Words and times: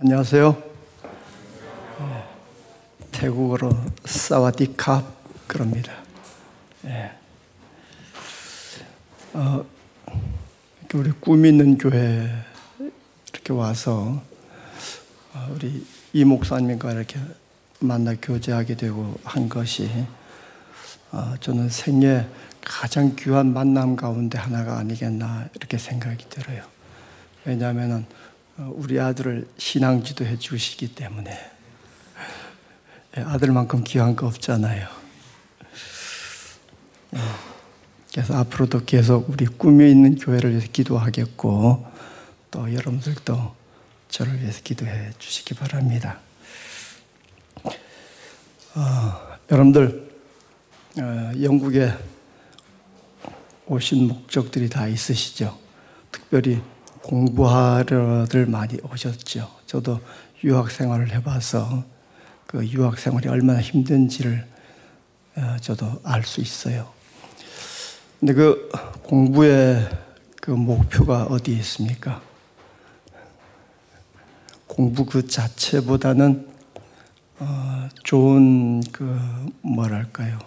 안녕하세요. 0.00 0.56
태국어로 3.10 3.76
사와디캅 4.04 5.04
그럽니다. 5.48 5.92
예. 6.84 7.10
어, 9.32 9.66
우리 10.94 11.10
꿈 11.10 11.44
있는 11.44 11.76
교회 11.78 12.30
이렇게 13.32 13.52
와서 13.52 14.22
어, 15.34 15.52
우리 15.52 15.84
이 16.12 16.24
목사님과 16.24 16.92
이렇게 16.92 17.18
만나 17.80 18.14
교제하게 18.14 18.76
되고 18.76 19.18
한 19.24 19.48
것이 19.48 19.90
어, 21.10 21.34
저는 21.40 21.70
생애 21.70 22.24
가장 22.64 23.16
귀한 23.16 23.52
만남 23.52 23.96
가운데 23.96 24.38
하나가 24.38 24.78
아니겠나 24.78 25.48
이렇게 25.56 25.76
생각이 25.76 26.28
들어요. 26.28 26.62
왜냐하면 27.44 28.06
우리 28.58 28.98
아들을 28.98 29.48
신앙 29.56 30.02
지도 30.02 30.24
해 30.24 30.36
주시기 30.36 30.94
때문에 30.94 31.30
예, 33.16 33.20
아들만큼 33.20 33.84
귀한 33.84 34.16
거 34.16 34.26
없잖아요. 34.26 34.88
예, 37.14 37.18
그래서 38.12 38.36
앞으로도 38.36 38.84
계속 38.84 39.30
우리 39.30 39.46
꿈이 39.46 39.88
있는 39.88 40.16
교회를 40.16 40.50
위해서 40.50 40.66
기도하겠고 40.72 41.86
또 42.50 42.74
여러분들도 42.74 43.54
저를 44.08 44.40
위해서 44.40 44.60
기도해 44.64 45.12
주시기 45.20 45.54
바랍니다. 45.54 46.18
어, 48.74 49.38
여러분들 49.52 50.10
어, 50.98 51.32
영국에 51.40 51.92
오신 53.66 54.08
목적들이 54.08 54.68
다 54.68 54.88
있으시죠. 54.88 55.56
특별히 56.10 56.60
공부하러들 57.08 58.44
많이 58.46 58.76
오셨죠. 58.82 59.50
저도 59.66 59.98
유학 60.44 60.70
생활을 60.70 61.10
해봐서 61.14 61.82
그 62.46 62.66
유학 62.66 62.98
생활이 62.98 63.28
얼마나 63.28 63.62
힘든지를 63.62 64.46
어, 65.36 65.56
저도 65.62 66.00
알 66.04 66.22
수 66.24 66.42
있어요. 66.42 66.92
근데 68.20 68.34
그 68.34 68.68
공부의 69.04 69.88
그 70.42 70.50
목표가 70.50 71.24
어디에 71.24 71.56
있습니까? 71.56 72.20
공부 74.66 75.06
그 75.06 75.26
자체보다는 75.26 76.46
어, 77.38 77.88
좋은 78.04 78.82
그 78.92 79.18
뭐랄까요? 79.62 80.38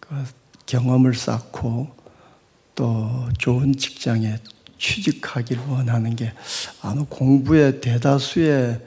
그 0.00 0.24
경험을 0.66 1.14
쌓고 1.14 1.94
또 2.74 3.28
좋은 3.38 3.76
직장에 3.76 4.40
취직하길 4.78 5.58
원하는 5.68 6.14
게 6.16 6.32
아마 6.82 7.04
공부의 7.08 7.80
대다수의 7.80 8.80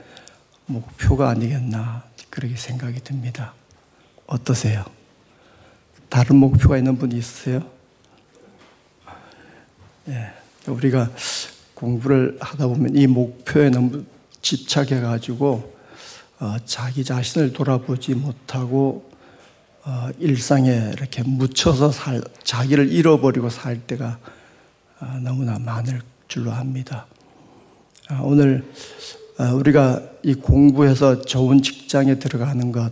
목표가 0.65 1.29
아니겠나 1.29 2.03
그렇게 2.29 2.55
생각이 2.55 2.99
듭니다. 3.03 3.53
어떠세요? 4.27 4.85
다른 6.09 6.35
목표가 6.35 6.77
있는 6.77 6.97
분이 6.97 7.17
있으세요? 7.17 7.67
예, 10.07 10.31
우리가 10.67 11.09
공부를 11.73 12.37
하다 12.39 12.67
보면 12.67 12.95
이 12.95 13.07
목표에 13.07 13.69
너무 13.69 14.03
집착해 14.41 15.01
가지고 15.01 15.75
어, 16.39 16.55
자기 16.65 17.03
자신을 17.03 17.53
돌아보지 17.53 18.15
못하고 18.15 19.09
어, 19.83 20.09
일상에 20.19 20.91
이렇게 20.93 21.23
묻혀서 21.23 21.91
살, 21.91 22.21
자기를 22.43 22.91
잃어버리고 22.91 23.49
살 23.49 23.79
때가 23.79 24.19
어, 24.23 24.38
너무나 25.21 25.57
많을 25.59 26.01
줄로 26.27 26.51
압니다. 26.51 27.05
어, 28.11 28.19
오늘 28.23 28.69
어, 29.37 29.45
우리가 29.55 30.01
이 30.23 30.33
공부해서 30.33 31.21
좋은 31.21 31.61
직장에 31.61 32.19
들어가는 32.19 32.71
것, 32.71 32.91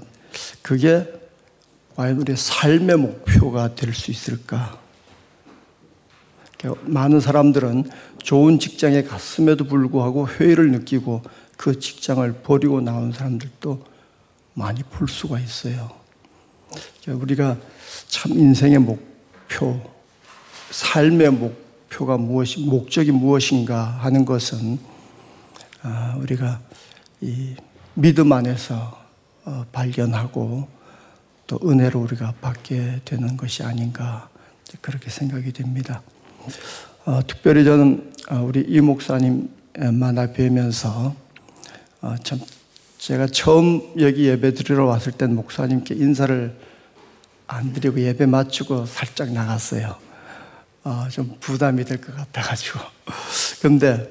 그게 0.61 1.05
과연 1.95 2.17
우리의 2.17 2.38
삶의 2.38 2.97
목표가 2.97 3.75
될 3.75 3.94
수 3.94 4.11
있을까? 4.11 4.80
많은 6.81 7.20
사람들은 7.20 7.89
좋은 8.23 8.60
직장에 8.60 9.04
갔음에도 9.04 9.65
불구하고 9.65 10.27
회의를 10.27 10.71
느끼고 10.71 11.21
그 11.55 11.80
직장을 11.80 12.31
버리고 12.43 12.81
나온 12.81 13.11
사람들도 13.11 13.83
많이 14.54 14.81
볼 14.83 15.08
수가 15.08 15.39
있어요. 15.39 15.92
우리가 17.08 17.58
참 18.08 18.31
인생의 18.31 18.80
목표, 18.80 19.80
삶의 20.71 21.31
목 21.31 21.67
표가 21.89 22.17
무엇이, 22.17 22.61
목적이 22.61 23.11
무엇인가 23.11 23.83
하는 23.83 24.25
것은 24.25 24.80
아, 25.81 26.15
우리가 26.20 26.59
이 27.21 27.55
믿음 27.93 28.31
안에서 28.31 28.98
어, 29.45 29.65
발견하고 29.71 30.67
또 31.48 31.59
은혜로 31.64 32.02
우리가 32.02 32.33
받게 32.42 33.02
되는 33.05 33.37
것이 33.37 33.64
아닌가 33.64 34.30
그렇게 34.81 35.09
생각이 35.09 35.53
됩니다. 35.53 36.02
어, 37.05 37.21
특별히 37.25 37.64
저는 37.64 38.14
어, 38.30 38.42
우리 38.42 38.65
이 38.67 38.81
목사님 38.81 39.49
만나 39.93 40.31
뵈면서 40.33 41.15
어, 42.02 42.15
참 42.23 42.39
제가 42.98 43.27
처음 43.27 43.81
여기 43.99 44.25
예배 44.25 44.54
드리러 44.54 44.86
왔을 44.86 45.14
땐 45.14 45.36
목사님께 45.36 45.95
인사를 45.95 46.54
안 47.48 47.71
드리고 47.71 48.02
예배 48.02 48.25
마치고 48.25 48.86
살짝 48.86 49.31
나갔어요. 49.31 50.06
어, 50.87 51.05
좀 51.09 51.36
부담이 51.42 51.83
될 51.83 51.99
것 51.99 52.15
같아가지고. 52.15 52.80
근데 53.61 54.09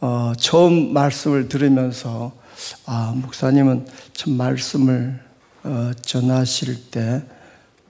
어, 0.00 0.34
처음 0.38 0.92
말씀을 0.92 1.48
들으면서 1.48 2.36
아 2.84 3.14
목사님은 3.16 3.86
참 4.12 4.34
말씀을 4.34 5.18
어, 5.64 5.92
전하실 6.02 6.90
때 6.90 7.22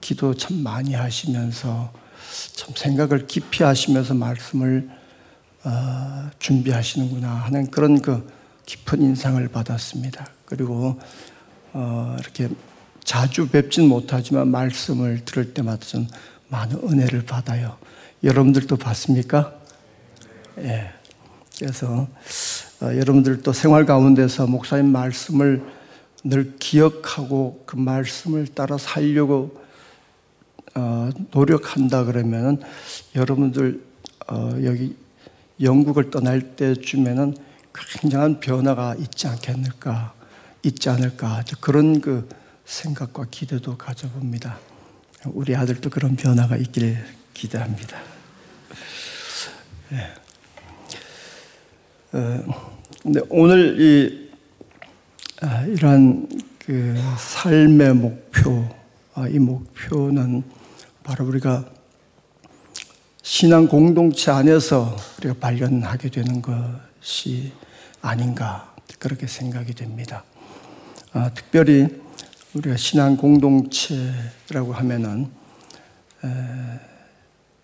기도 0.00 0.32
참 0.34 0.58
많이 0.58 0.94
하시면서 0.94 1.92
참 2.54 2.72
생각을 2.76 3.26
깊이 3.26 3.64
하시면서 3.64 4.14
말씀을 4.14 4.88
어, 5.64 6.30
준비하시는구나 6.38 7.28
하는 7.28 7.68
그런 7.68 8.00
그 8.00 8.30
깊은 8.64 9.02
인상을 9.02 9.48
받았습니다. 9.48 10.24
그리고 10.44 11.00
어, 11.72 12.16
이렇게 12.20 12.48
자주 13.02 13.48
뵙진 13.48 13.88
못하지만 13.88 14.48
말씀을 14.52 15.24
들을 15.24 15.52
때마다 15.52 15.84
좀 15.84 16.06
많은 16.48 16.76
은혜를 16.82 17.24
받아요. 17.24 17.76
여러분들도 18.22 18.76
받습니까? 18.76 19.54
예. 20.58 20.90
그래서 21.58 22.08
어, 22.80 22.86
여러분들도 22.86 23.52
생활 23.52 23.84
가운데서 23.84 24.46
목사님 24.46 24.92
말씀을 24.92 25.62
늘 26.24 26.56
기억하고 26.58 27.62
그 27.66 27.76
말씀을 27.76 28.46
따라 28.48 28.78
살려고 28.78 29.60
어, 30.74 31.10
노력한다 31.32 32.04
그러면 32.04 32.62
여러분들 33.14 33.82
어, 34.28 34.50
여기 34.64 34.96
영국을 35.60 36.10
떠날 36.10 36.56
때쯤에는 36.56 37.36
굉장한 37.72 38.40
변화가 38.40 38.96
있지 38.96 39.26
않겠을까, 39.26 40.12
있지 40.62 40.88
않을까 40.88 41.44
그런 41.60 42.00
그 42.00 42.28
생각과 42.64 43.26
기대도 43.30 43.76
가져봅니다. 43.76 44.58
우리 45.26 45.54
아들도 45.56 45.90
그런 45.90 46.14
변화가 46.16 46.56
있길 46.56 46.96
기대합니다. 47.34 47.98
네. 49.90 50.14
어, 52.12 52.44
오늘 53.28 53.80
이 53.80 54.28
아, 55.40 55.62
이러한 55.62 56.28
그 56.58 56.94
삶의 57.16 57.94
목표, 57.94 58.68
아, 59.14 59.28
이 59.28 59.38
목표는 59.38 60.42
바로 61.02 61.26
우리가 61.26 61.64
신앙 63.22 63.66
공동체 63.66 64.30
안에서 64.30 64.96
우리가 65.18 65.34
발견하게 65.40 66.10
되는 66.10 66.42
것이 66.42 67.52
아닌가 68.00 68.74
그렇게 68.98 69.26
생각이 69.26 69.74
됩니다. 69.74 70.24
아, 71.12 71.30
특별히 71.34 71.88
우리가 72.58 72.76
신앙 72.76 73.16
공동체라고 73.16 74.72
하면은 74.72 75.30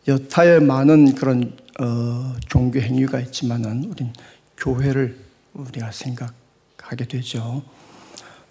여타의 0.07 0.61
많은 0.61 1.17
그런 1.17 1.57
어, 1.81 2.37
종교 2.49 2.79
행위가 2.79 3.19
있지만은 3.21 3.85
우린 3.85 4.13
교회를 4.57 5.19
우리가 5.55 5.91
생각하게 5.91 7.07
되죠. 7.09 7.63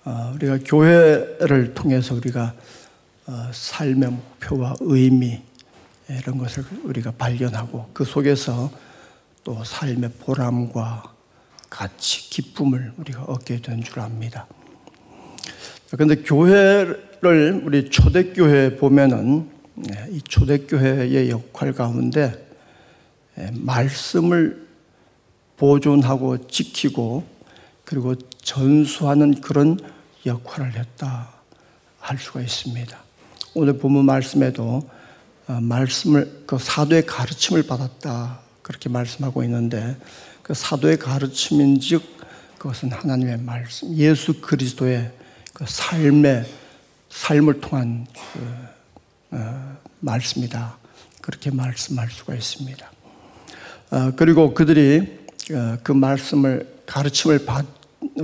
어, 0.04 0.31
우리가 0.36 0.60
교회를 0.66 1.74
통해서 1.74 2.16
우리가 2.16 2.54
어, 3.28 3.50
삶의 3.54 4.10
목표와 4.10 4.75
의미 4.81 5.42
이런 6.10 6.38
것을 6.38 6.66
우리가 6.84 7.12
발견하고 7.12 7.90
그 7.94 8.04
속에서 8.04 8.69
또 9.45 9.63
삶의 9.63 10.12
보람과 10.19 11.13
가치, 11.69 12.30
기쁨을 12.30 12.94
우리가 12.98 13.24
얻게 13.24 13.62
된 13.62 13.81
줄 13.81 14.01
압니다. 14.01 14.45
그런데 15.95 16.16
교회를 16.24 17.62
우리 17.63 17.88
초대교회 17.88 18.78
보면은 18.78 19.48
네, 19.75 20.07
이 20.10 20.24
초대교회의 20.24 21.30
역할 21.30 21.72
가운데 21.72 22.34
예, 23.38 23.51
말씀을 23.54 24.68
보존하고 25.56 26.48
지키고 26.48 27.24
그리고 27.86 28.16
전수하는 28.42 29.40
그런 29.42 29.80
역할을 30.25 30.74
했다 30.74 31.30
할 32.00 32.18
수가 32.18 32.42
있습니다. 32.42 32.98
오늘 33.54 33.78
본문 33.78 34.04
말씀에도 34.06 34.90
어, 35.48 35.60
말씀을 35.62 36.44
그 36.48 36.57
사도의 36.57 37.06
가르침을 37.06 37.68
받았다 37.68 38.40
그렇게 38.63 38.90
말씀하고 38.90 39.44
있는데 39.44 39.95
그 40.42 40.56
사도의 40.56 40.98
가르침인즉 40.98 42.01
그것은 42.57 42.92
하나님의 42.92 43.38
말씀, 43.42 43.95
예수 43.95 44.42
그리스도의 44.42 45.22
그 45.53 45.65
삶의 45.67 46.45
삶을 47.09 47.61
통한 47.61 48.07
그 48.33 49.38
어, 49.38 49.77
말씀이다 50.00 50.77
그렇게 51.21 51.51
말씀할 51.51 52.09
수가 52.09 52.33
있습니다. 52.33 52.91
어, 53.91 54.11
그리고 54.15 54.53
그들이 54.55 55.19
그 55.83 55.91
말씀을 55.91 56.81
가르침을 56.88 57.45
받, 57.45 57.65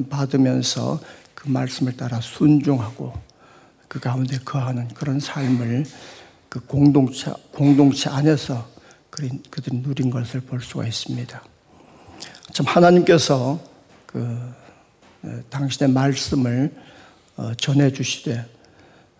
받으면서 0.09 0.99
그 1.35 1.49
말씀을 1.49 1.95
따라 1.95 2.19
순종하고 2.19 3.13
그 3.87 3.99
가운데 3.99 4.39
거하는 4.39 4.87
그런 4.89 5.19
삶을 5.19 5.85
그 6.49 6.59
공동체, 6.61 7.31
공동체 7.51 8.09
안에서 8.09 8.67
그들이 9.11 9.77
누린 9.77 10.09
것을 10.09 10.41
볼 10.41 10.61
수가 10.61 10.87
있습니다. 10.87 11.43
참 12.53 12.65
하나님께서 12.65 13.59
그 14.05 14.53
당신의 15.49 15.93
말씀을 15.93 16.73
어, 16.75 16.89
전해주시되 17.57 18.45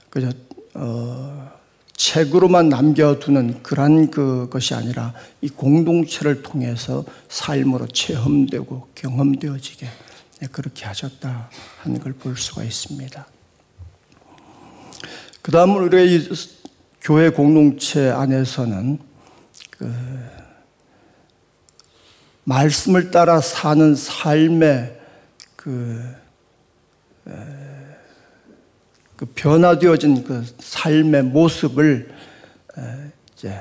그저 0.10 0.31
어, 0.75 1.51
책으로만 1.94 2.69
남겨두는 2.69 3.62
그런 3.62 4.10
그것이 4.10 4.74
아니라 4.74 5.13
이 5.42 5.50
공동체를 5.50 6.42
통해서 6.42 7.04
삶으로 7.27 7.88
체험되고 7.88 8.89
경험되어지게 8.95 9.88
그렇게 10.51 10.86
하셨다 10.86 11.50
하는 11.81 12.00
걸 12.00 12.13
볼 12.13 12.38
수가 12.38 12.63
있습니다. 12.63 13.27
그 15.42 15.51
다음은 15.51 15.81
우리가 15.83 16.04
이 16.04 16.27
교회 17.01 17.30
공동체 17.30 18.10
안에서는 18.10 19.00
그 19.72 19.94
말씀을 22.44 23.12
따라 23.12 23.39
사는 23.42 23.95
삶의 23.95 25.00
그, 25.56 26.04
그 29.19 29.25
변화되어진 29.36 30.24
그 30.24 30.45
삶의 30.60 31.24
모습을 31.24 32.10
이제 33.33 33.60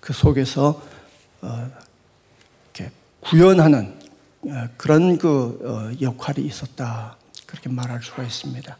그 0.00 0.14
속에서 0.14 0.82
어, 1.42 1.70
이렇게 2.72 2.90
구현하는 3.20 3.92
그런 4.78 5.18
그 5.18 5.60
어, 5.62 5.92
역할이 6.00 6.46
있었다 6.46 7.18
그렇게 7.44 7.68
말할 7.68 8.02
수가 8.02 8.22
있습니다. 8.22 8.78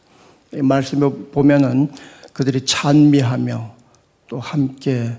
이 0.55 0.61
말씀에 0.63 1.07
보면은 1.31 1.91
그들이 2.33 2.65
찬미하며 2.65 3.75
또 4.27 4.39
함께 4.39 5.15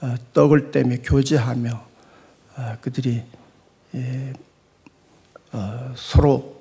어, 0.00 0.16
떡을 0.32 0.72
떼며 0.72 0.96
교제하며 1.04 1.86
어, 2.56 2.76
그들이 2.80 3.22
예, 3.94 4.32
어, 5.52 5.92
서로 5.94 6.58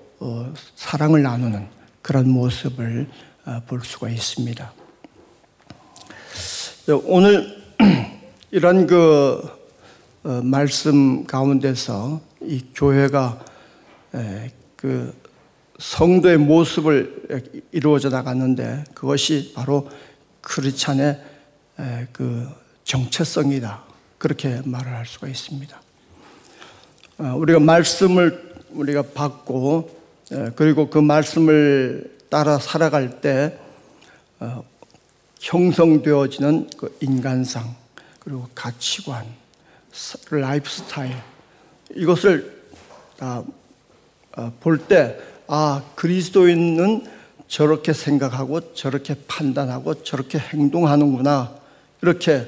사랑을 0.75 1.23
나누는 1.23 1.67
그런 2.03 2.29
모습을 2.29 3.07
볼 3.65 3.81
수가 3.83 4.09
있습니다. 4.09 4.73
오늘 7.05 7.63
이런 8.51 8.87
그 8.87 9.41
말씀 10.43 11.25
가운데서 11.25 12.19
이 12.41 12.61
교회가 12.75 13.45
그 14.75 15.13
성도의 15.79 16.37
모습을 16.37 17.63
이루어져 17.71 18.09
나갔는데 18.09 18.83
그것이 18.93 19.53
바로 19.55 19.89
크리스천의 20.41 21.21
그 22.11 22.49
정체성이다. 22.83 23.83
그렇게 24.17 24.61
말을 24.65 24.91
할 24.91 25.05
수가 25.05 25.27
있습니다. 25.27 25.81
어, 27.19 27.35
우리가 27.37 27.59
말씀을 27.59 28.55
우리가 28.71 29.03
받고 29.13 29.95
그리고 30.55 30.89
그 30.89 30.97
말씀을 30.99 32.16
따라 32.29 32.59
살아갈 32.59 33.21
때 33.21 33.57
어, 34.39 34.63
형성되어지는 35.39 36.69
그 36.77 36.95
인간상 37.01 37.75
그리고 38.19 38.47
가치관, 38.53 39.25
라이프 40.29 40.69
스타일 40.69 41.15
이것을 41.95 42.63
어, 43.21 43.45
볼때 44.59 45.17
아, 45.47 45.81
그리스도인은 45.95 47.07
저렇게 47.47 47.93
생각하고 47.93 48.73
저렇게 48.73 49.15
판단하고 49.27 50.03
저렇게 50.03 50.37
행동하는구나. 50.37 51.55
이렇게 52.01 52.45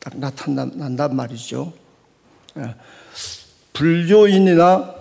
딱 0.00 0.16
나타난단 0.16 1.14
말이죠. 1.14 1.72
예. 2.56 2.74
불교인이나 3.74 4.94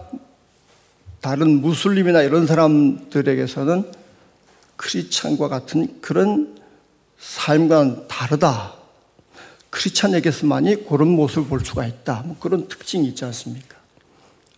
다른 1.22 1.62
무슬림이나 1.62 2.22
이런 2.22 2.46
사람들에게서는 2.46 3.92
크리스찬과 4.78 5.50
같은 5.50 6.00
그런 6.02 6.58
삶과는 7.20 8.08
다르다. 8.08 8.76
크리스찬에게서만이 9.70 10.86
그런 10.86 11.10
모습을 11.10 11.50
볼 11.50 11.66
수가 11.66 11.86
있다. 11.86 12.24
뭐 12.26 12.38
그런 12.40 12.68
특징이 12.68 13.08
있지 13.10 13.26
않습니까? 13.26 13.76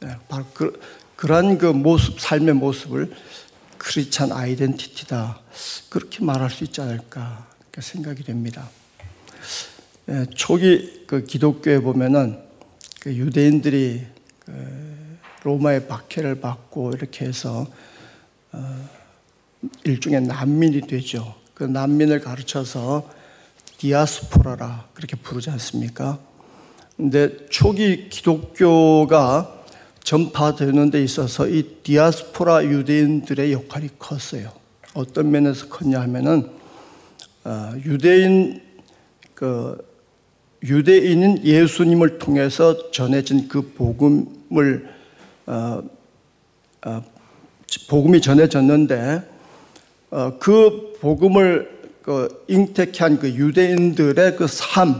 네, 0.02 0.16
바로 0.28 0.46
그, 0.54 0.80
그러한 1.16 1.58
그 1.58 1.66
모습, 1.68 2.20
삶의 2.20 2.54
모습을 2.56 3.14
크리스찬 3.78 4.32
아이덴티티다. 4.32 5.40
그렇게 5.90 6.24
말할 6.24 6.50
수 6.50 6.64
있지 6.64 6.82
않을까 6.82 7.48
생각이 7.78 8.24
됩니다. 8.24 8.70
예, 10.10 10.26
초기 10.36 11.06
그 11.08 11.24
기독교에 11.24 11.80
보면은 11.80 12.40
그 13.00 13.14
유대인들이 13.14 14.06
그 14.40 15.18
로마의 15.44 15.88
박해를 15.88 16.42
받고 16.42 16.92
이렇게 16.92 17.26
해서 17.26 17.68
어 18.52 18.99
일종의 19.84 20.22
난민이 20.22 20.82
되죠. 20.82 21.36
그 21.54 21.64
난민을 21.64 22.22
가르쳐서 22.22 23.10
디아스포라라 23.78 24.88
그렇게 24.94 25.16
부르지 25.16 25.50
않습니까? 25.52 26.20
근데 26.96 27.48
초기 27.50 28.10
기독교가 28.10 29.64
전파되는 30.04 30.92
데 30.92 31.04
있어서 31.04 31.48
이 31.48 31.64
디아스포라 31.84 32.66
유대인들의 32.66 33.54
역할이 33.54 33.90
컸어요. 34.00 34.52
어떤 34.94 35.32
면에서 35.32 35.68
컸냐 35.68 36.00
하면은 36.02 36.50
어, 37.44 37.74
유대인 37.86 38.62
그 39.34 39.78
유대인인 40.64 41.46
예수님을 41.46 42.20
통해서 42.20 42.92
전해진 42.92 43.48
그 43.48 43.74
복음을 43.74 44.90
어, 45.46 45.84
어, 46.86 47.04
복음이 47.88 48.20
전해졌는데 48.20 48.96
어, 48.96 49.39
그 50.40 50.94
복음을 51.00 51.80
그 52.02 52.44
잉태케 52.48 53.04
한그 53.04 53.36
유대인들의 53.36 54.36
그 54.36 54.48
삶, 54.48 54.92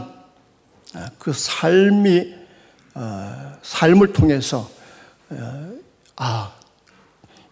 어, 0.94 1.06
그 1.18 1.32
삶이 1.32 2.34
어, 2.94 3.52
삶을 3.62 4.12
통해서 4.12 4.70
아, 6.16 6.52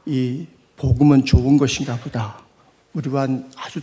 이 0.06 0.46
복음은 0.76 1.24
좋은 1.24 1.56
것인가 1.58 1.96
보다. 1.96 2.40
우리와는 2.94 3.50
아주 3.56 3.80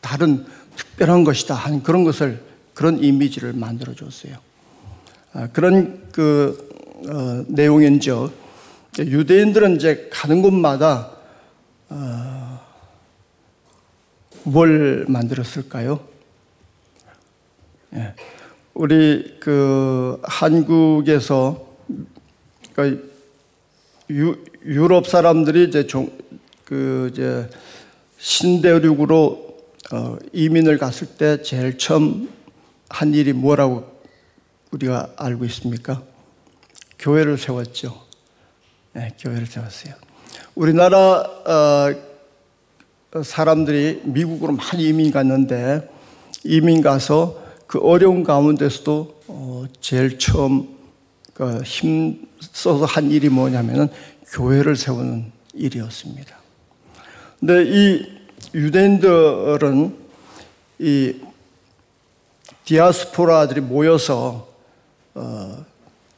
다른 0.00 0.44
특별한 0.76 1.24
것이다 1.24 1.54
하는 1.54 1.82
그런 1.82 2.04
것을 2.04 2.42
그런 2.74 3.02
이미지를 3.02 3.52
만들어 3.52 3.94
줬어요. 3.94 4.36
아, 5.32 5.48
그런 5.52 6.08
그 6.12 6.68
어, 7.08 7.44
내용인죠. 7.48 8.32
유대인들은 8.98 9.76
이제 9.76 10.08
가는 10.12 10.42
곳마다 10.42 11.10
어, 11.88 12.45
뭘 14.46 15.06
만들었을까요? 15.08 15.98
예. 17.94 18.14
우리 18.74 19.38
그 19.40 20.20
한국에서 20.22 21.66
그 22.74 23.12
유, 24.10 24.36
유럽 24.64 25.08
사람들이 25.08 25.64
이제 25.64 25.88
종, 25.88 26.16
그 26.64 27.10
이제 27.12 27.50
신대륙으로 28.18 29.58
어, 29.92 30.16
이민을 30.32 30.78
갔을 30.78 31.08
때 31.08 31.42
제일 31.42 31.76
처음 31.76 32.28
한 32.88 33.14
일이 33.14 33.32
뭐라고 33.32 34.00
우리가 34.70 35.12
알고 35.16 35.44
있습니까? 35.46 36.02
교회를 37.00 37.36
세웠죠. 37.36 38.00
네, 38.92 39.12
교회를 39.18 39.46
세웠어요. 39.46 39.94
우리나라 40.54 41.20
어, 41.20 42.15
사람들이 43.22 44.02
미국으로 44.04 44.52
많이 44.52 44.88
이민 44.88 45.10
갔는데 45.10 45.88
이민 46.44 46.82
가서 46.82 47.42
그 47.66 47.78
어려운 47.80 48.24
가운데서도 48.24 49.22
어, 49.28 49.64
제일 49.80 50.18
처음 50.18 50.68
그 51.34 51.60
힘써서 51.62 52.84
한 52.84 53.10
일이 53.10 53.28
뭐냐면은 53.28 53.88
교회를 54.28 54.76
세우는 54.76 55.32
일이었습니다. 55.54 56.36
근데 57.40 57.64
이 57.64 58.06
유대인들은 58.54 59.96
이 60.78 61.14
디아스포라들이 62.64 63.60
모여서 63.60 64.48
어, 65.14 65.64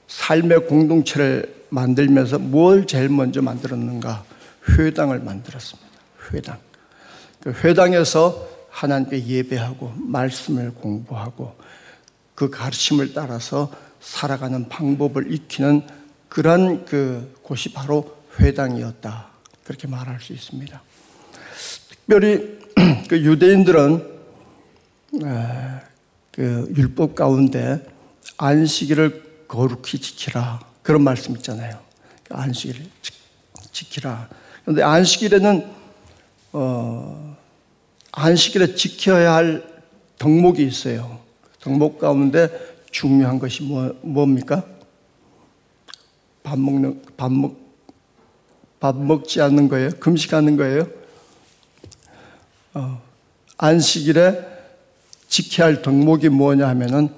삶의 0.06 0.66
공동체를 0.66 1.54
만들면서 1.70 2.38
뭘 2.38 2.86
제일 2.86 3.08
먼저 3.08 3.42
만들었는가? 3.42 4.24
회당을 4.70 5.20
만들었습니다. 5.20 5.88
회당. 6.32 6.67
그 7.40 7.50
회당에서 7.50 8.48
하나님께 8.70 9.24
예배하고 9.26 9.92
말씀을 9.96 10.72
공부하고 10.74 11.56
그 12.34 12.50
가르침을 12.50 13.14
따라서 13.14 13.72
살아가는 14.00 14.68
방법을 14.68 15.32
익히는 15.32 15.82
그런 16.28 16.84
그 16.84 17.34
곳이 17.42 17.72
바로 17.72 18.16
회당이었다. 18.38 19.28
그렇게 19.64 19.88
말할 19.88 20.20
수 20.20 20.32
있습니다. 20.32 20.80
특별히 21.88 22.58
그 23.08 23.20
유대인들은 23.20 24.18
그 26.32 26.72
율법 26.76 27.14
가운데 27.14 27.84
안식일을 28.36 29.46
거룩히 29.48 29.98
지키라 29.98 30.60
그런 30.82 31.02
말씀 31.02 31.34
있잖아요. 31.36 31.80
그 32.24 32.34
안식일을 32.34 32.86
지키라. 33.72 34.28
그런데 34.62 34.82
안식일에는 34.82 35.66
어, 36.52 37.27
안식일에 38.12 38.74
지켜야 38.74 39.34
할 39.34 39.64
덕목이 40.18 40.66
있어요. 40.66 41.20
덕목 41.60 41.98
가운데 41.98 42.48
중요한 42.90 43.38
것이 43.38 43.62
뭐, 43.62 43.94
뭡니까? 44.02 44.64
밥 46.42 46.58
먹는 46.58 47.02
밥 47.16 47.30
먹, 47.30 47.56
밥 48.80 48.96
먹지 48.96 49.40
않는 49.42 49.68
거예요? 49.68 49.90
금식하는 50.00 50.56
거예요? 50.56 50.88
어, 52.74 53.02
안식일에 53.58 54.46
지켜야 55.28 55.66
할 55.66 55.82
덕목이 55.82 56.30
뭐냐 56.30 56.66
하면은 56.68 57.10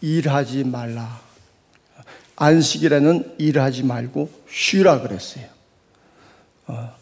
일하지 0.00 0.64
말라. 0.64 1.20
안식일에는 2.36 3.34
일하지 3.38 3.82
말고 3.82 4.30
쉬라 4.48 5.00
그랬어요. 5.00 5.46
어, 6.66 6.94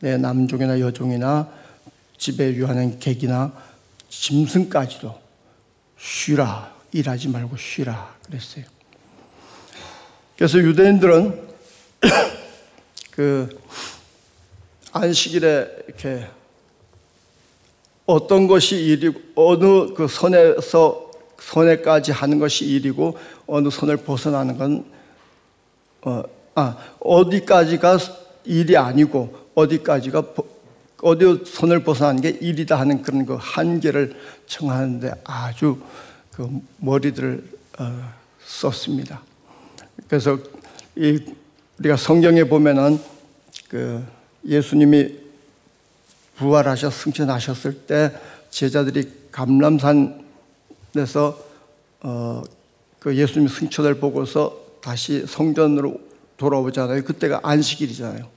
내 0.00 0.16
남종이나 0.16 0.80
여종이나 0.80 1.48
집에 2.22 2.54
유하는 2.54 3.00
객이나 3.00 3.52
짐승까지도 4.08 5.12
쉬라. 5.98 6.72
일하지 6.92 7.26
말고 7.26 7.56
쉬라. 7.56 8.14
그랬어요. 8.24 8.64
그래서 10.36 10.58
유대인들은 10.58 11.48
그 13.10 13.60
안식일에 14.92 15.84
이렇게 15.88 16.28
어떤 18.06 18.46
것이 18.46 18.76
일이고 18.76 19.20
어느 19.34 19.92
그 19.92 20.06
선에서 20.06 21.10
선에까지 21.40 22.12
하는 22.12 22.38
것이 22.38 22.66
일이고 22.66 23.18
어느 23.48 23.68
선을 23.68 23.96
벗어나는 23.96 24.58
건 24.58 24.84
어, 26.02 26.22
아, 26.54 26.76
어디까지가 27.00 27.98
일이 28.44 28.76
아니고 28.76 29.50
어디까지가 29.56 30.34
어디 31.02 31.42
선을 31.44 31.82
벗어나는 31.82 32.22
게 32.22 32.30
일이다 32.30 32.78
하는 32.78 33.02
그런 33.02 33.26
그 33.26 33.36
한계를 33.38 34.16
정하는데 34.46 35.12
아주 35.24 35.78
그 36.30 36.48
머리들을 36.78 37.44
어, 37.80 38.12
썼습니다. 38.44 39.20
그래서 40.08 40.38
이 40.96 41.18
우리가 41.78 41.96
성경에 41.96 42.44
보면은 42.44 43.00
그 43.68 44.04
예수님이 44.46 45.18
부활하셔 46.36 46.90
승천하셨을 46.90 47.86
때 47.86 48.12
제자들이 48.50 49.10
감람산에서 49.32 50.22
어, 52.02 52.42
그 53.00 53.16
예수님 53.16 53.48
승천을 53.48 53.94
보고서 53.94 54.56
다시 54.80 55.26
성전으로 55.26 56.00
돌아오잖아요. 56.36 57.02
그때가 57.02 57.40
안식일이잖아요. 57.42 58.28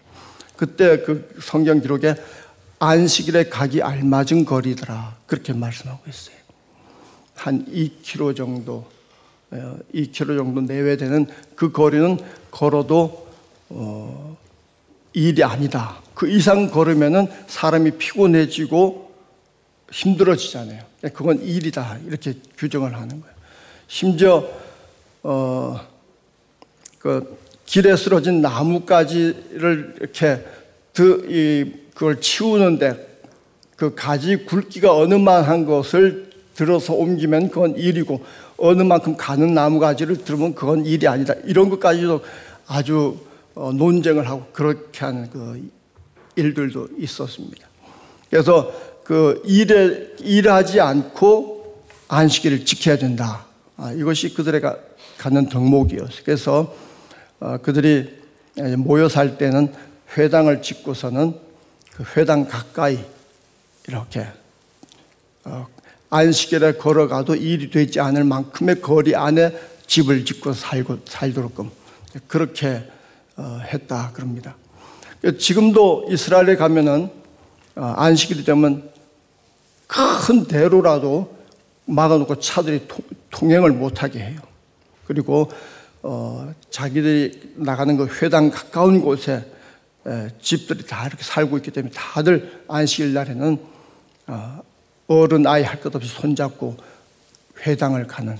그때 0.55 1.03
그 1.03 1.29
성경 1.41 1.79
기록에 1.81 2.15
안식일에 2.79 3.49
가기 3.49 3.81
알맞은 3.81 4.45
거리더라. 4.45 5.15
그렇게 5.27 5.53
말씀하고 5.53 6.01
있어요. 6.09 6.35
한 7.35 7.65
2km 7.65 8.35
정도, 8.35 8.85
2km 9.51 10.33
어, 10.33 10.37
정도 10.37 10.61
내외 10.61 10.97
되는 10.97 11.27
그 11.55 11.71
거리는 11.71 12.17
걸어도 12.51 13.27
어, 13.69 14.37
일이 15.13 15.43
아니다. 15.43 16.01
그 16.13 16.29
이상 16.29 16.69
걸으면은 16.69 17.27
사람이 17.47 17.91
피곤해지고 17.91 19.13
힘들어지잖아요. 19.91 20.83
그건 21.13 21.41
일이다. 21.41 21.99
이렇게 22.05 22.33
규정을 22.57 22.95
하는 22.95 23.21
거예요. 23.21 23.35
심지어 23.87 24.49
어, 25.23 25.79
그 26.99 27.37
길에 27.65 27.95
쓰러진 27.95 28.41
나무가지를 28.41 29.95
이렇게 29.99 30.45
그, 30.93 31.27
이, 31.29 31.84
그걸 31.95 32.21
치우는데 32.21 33.15
그 33.75 33.95
가지 33.95 34.45
굵기가 34.45 34.95
어느 34.95 35.15
만한 35.15 35.65
것을 35.65 36.29
들어서 36.53 36.93
옮기면 36.93 37.49
그건 37.49 37.75
일이고 37.75 38.23
어느 38.57 38.83
만큼 38.83 39.17
가는 39.17 39.53
나무 39.53 39.79
가지를 39.79 40.23
들으면 40.23 40.53
그건 40.53 40.85
일이 40.85 41.07
아니다. 41.07 41.33
이런 41.45 41.69
것까지도 41.69 42.21
아주 42.67 43.17
어, 43.55 43.71
논쟁을 43.71 44.29
하고 44.29 44.45
그렇게 44.53 45.05
하는 45.05 45.29
그 45.29 45.69
일들도 46.35 46.89
있었습니다. 46.99 47.67
그래서 48.29 48.71
그 49.03 49.41
일에 49.45 50.09
일하지 50.19 50.81
않고 50.81 51.83
안식일을 52.07 52.65
지켜야 52.65 52.97
된다. 52.97 53.45
아, 53.77 53.91
이것이 53.91 54.33
그들의 54.33 54.61
갖는 55.17 55.49
덕목이었어요. 55.49 56.21
그래서 56.23 56.75
어, 57.39 57.57
그들이 57.57 58.09
모여 58.77 59.09
살 59.09 59.37
때는 59.37 59.73
회당을 60.17 60.61
짓고서는 60.61 61.44
그 61.95 62.03
회당 62.15 62.45
가까이 62.45 62.99
이렇게 63.87 64.27
어, 65.45 65.65
안식일에 66.09 66.73
걸어가도 66.73 67.35
일이 67.35 67.69
되지 67.69 68.01
않을 68.01 68.25
만큼의 68.25 68.81
거리 68.81 69.15
안에 69.15 69.57
집을 69.87 70.25
짓고 70.25 70.53
살고 70.53 70.99
살도록끔 71.05 71.71
그렇게 72.27 72.83
어, 73.37 73.59
했다 73.63 74.11
그럽니다. 74.11 74.55
지금도 75.39 76.07
이스라엘에 76.09 76.57
가면은 76.57 77.09
어, 77.75 77.93
안식일이 77.95 78.43
되면 78.43 78.89
큰 79.87 80.45
대로라도 80.47 81.33
막아놓고 81.85 82.39
차들이 82.39 82.87
통행을 83.29 83.71
못하게 83.71 84.19
해요. 84.19 84.39
그리고 85.05 85.49
어, 86.01 86.53
자기들이 86.69 87.53
나가는 87.55 87.95
그 87.95 88.07
회당 88.21 88.49
가까운 88.49 89.01
곳에 89.01 89.33
에, 89.33 89.54
집들이 90.41 90.85
다 90.85 91.07
이렇게 91.07 91.23
살고 91.23 91.57
있기 91.57 91.71
때문에 91.71 91.91
다들 91.93 92.63
안식일 92.67 93.13
날에는 93.13 93.57
어, 94.27 94.61
어른 95.07 95.45
아이 95.47 95.63
할 95.63 95.81
것 95.81 95.95
없이 95.95 96.09
손잡고 96.09 96.77
회당을 97.65 98.07
가는 98.07 98.37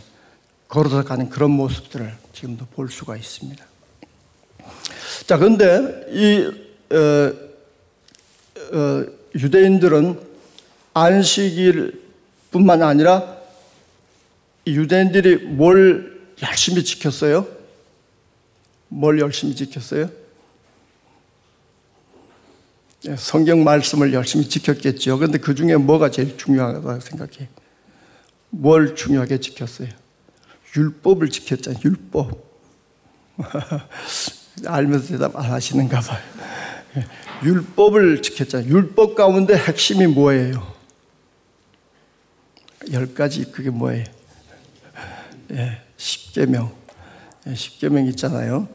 걸어서 0.67 1.03
가는 1.03 1.29
그런 1.29 1.51
모습들을 1.51 2.11
지금도 2.33 2.65
볼 2.67 2.89
수가 2.91 3.15
있습니다. 3.17 3.63
자, 5.25 5.37
그런데 5.37 6.05
이 6.11 6.51
어, 6.93 7.33
어, 8.77 9.05
유대인들은 9.35 10.19
안식일뿐만 10.93 12.81
아니라 12.83 13.37
유대인들이 14.67 15.37
뭘 15.45 16.15
열심히 16.41 16.83
지켰어요? 16.83 17.47
뭘 18.87 19.19
열심히 19.19 19.55
지켰어요? 19.55 20.09
예, 23.07 23.15
성경 23.17 23.63
말씀을 23.63 24.13
열심히 24.13 24.47
지켰겠죠. 24.49 25.17
그런데 25.17 25.37
그 25.37 25.53
중에 25.53 25.75
뭐가 25.75 26.09
제일 26.09 26.37
중요하다고 26.37 26.99
생각해? 26.99 27.49
뭘 28.49 28.95
중요하게 28.95 29.39
지켰어요? 29.39 29.89
율법을 30.75 31.29
지켰잖아요. 31.29 31.81
율법. 31.83 32.43
알면서 34.65 35.09
대답 35.09 35.35
안 35.35 35.51
하시는가 35.51 35.99
봐요. 35.99 36.19
율법을 37.43 38.21
지켰잖아요. 38.21 38.69
율법 38.69 39.15
가운데 39.15 39.55
핵심이 39.55 40.07
뭐예요? 40.07 40.73
열 42.91 43.13
가지 43.13 43.51
그게 43.51 43.69
뭐예요? 43.69 44.05
예, 45.51 45.81
십계명. 45.97 46.73
예, 47.47 47.55
십계명 47.55 48.07
있잖아요. 48.07 48.67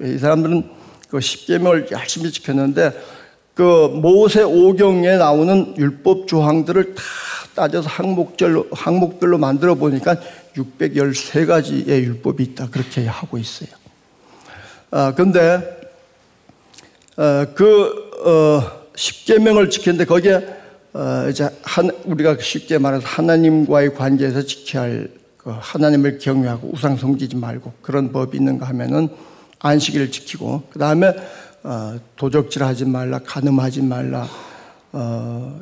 이 0.00 0.18
사람들은 0.18 0.70
그 1.08 1.20
십계명을 1.20 1.88
열심히 1.90 2.30
지켰는데 2.30 3.17
그 3.58 3.88
모세 3.88 4.44
오경에 4.44 5.16
나오는 5.16 5.74
율법 5.76 6.28
조항들을 6.28 6.94
다 6.94 7.02
따져서 7.56 7.88
항목별로 7.88 8.68
항목별로 8.70 9.36
만들어 9.36 9.74
보니까 9.74 10.16
613가지의 10.54 11.88
율법이 11.88 12.44
있다 12.44 12.68
그렇게 12.70 13.04
하고 13.06 13.36
있어요. 13.36 13.70
아, 14.92 15.12
근데 15.12 15.58
어, 17.16 17.46
그 17.56 18.10
어, 18.24 18.62
십계명을 18.94 19.70
지켰는데 19.70 20.04
거기에 20.04 20.36
어, 20.92 21.26
이제 21.28 21.50
한 21.62 21.90
우리가 22.04 22.36
쉽게 22.40 22.78
말해서 22.78 23.04
하나님과의 23.08 23.94
관계에서 23.94 24.42
지켜야 24.42 24.82
할 24.82 25.18
그 25.48 25.54
하나님을 25.58 26.18
경외하고 26.18 26.72
우상 26.74 26.98
섬기지 26.98 27.36
말고 27.36 27.72
그런 27.80 28.12
법이 28.12 28.36
있는가 28.36 28.66
하면은 28.66 29.08
안식일을 29.60 30.10
지키고 30.10 30.64
그 30.68 30.78
다음에 30.78 31.08
어, 31.08 31.14
도적질하지 32.16 32.86
말라, 32.86 33.18
간음하지 33.18 33.82
말라, 33.82 34.28
어, 34.92 35.60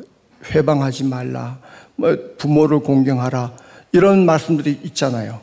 회방하지 0.51 1.05
말라, 1.05 1.59
뭐 1.97 2.17
부모를 2.39 2.81
공경하라 2.81 3.53
이런 3.93 4.27
말씀들이 4.27 4.81
있잖아요. 4.85 5.41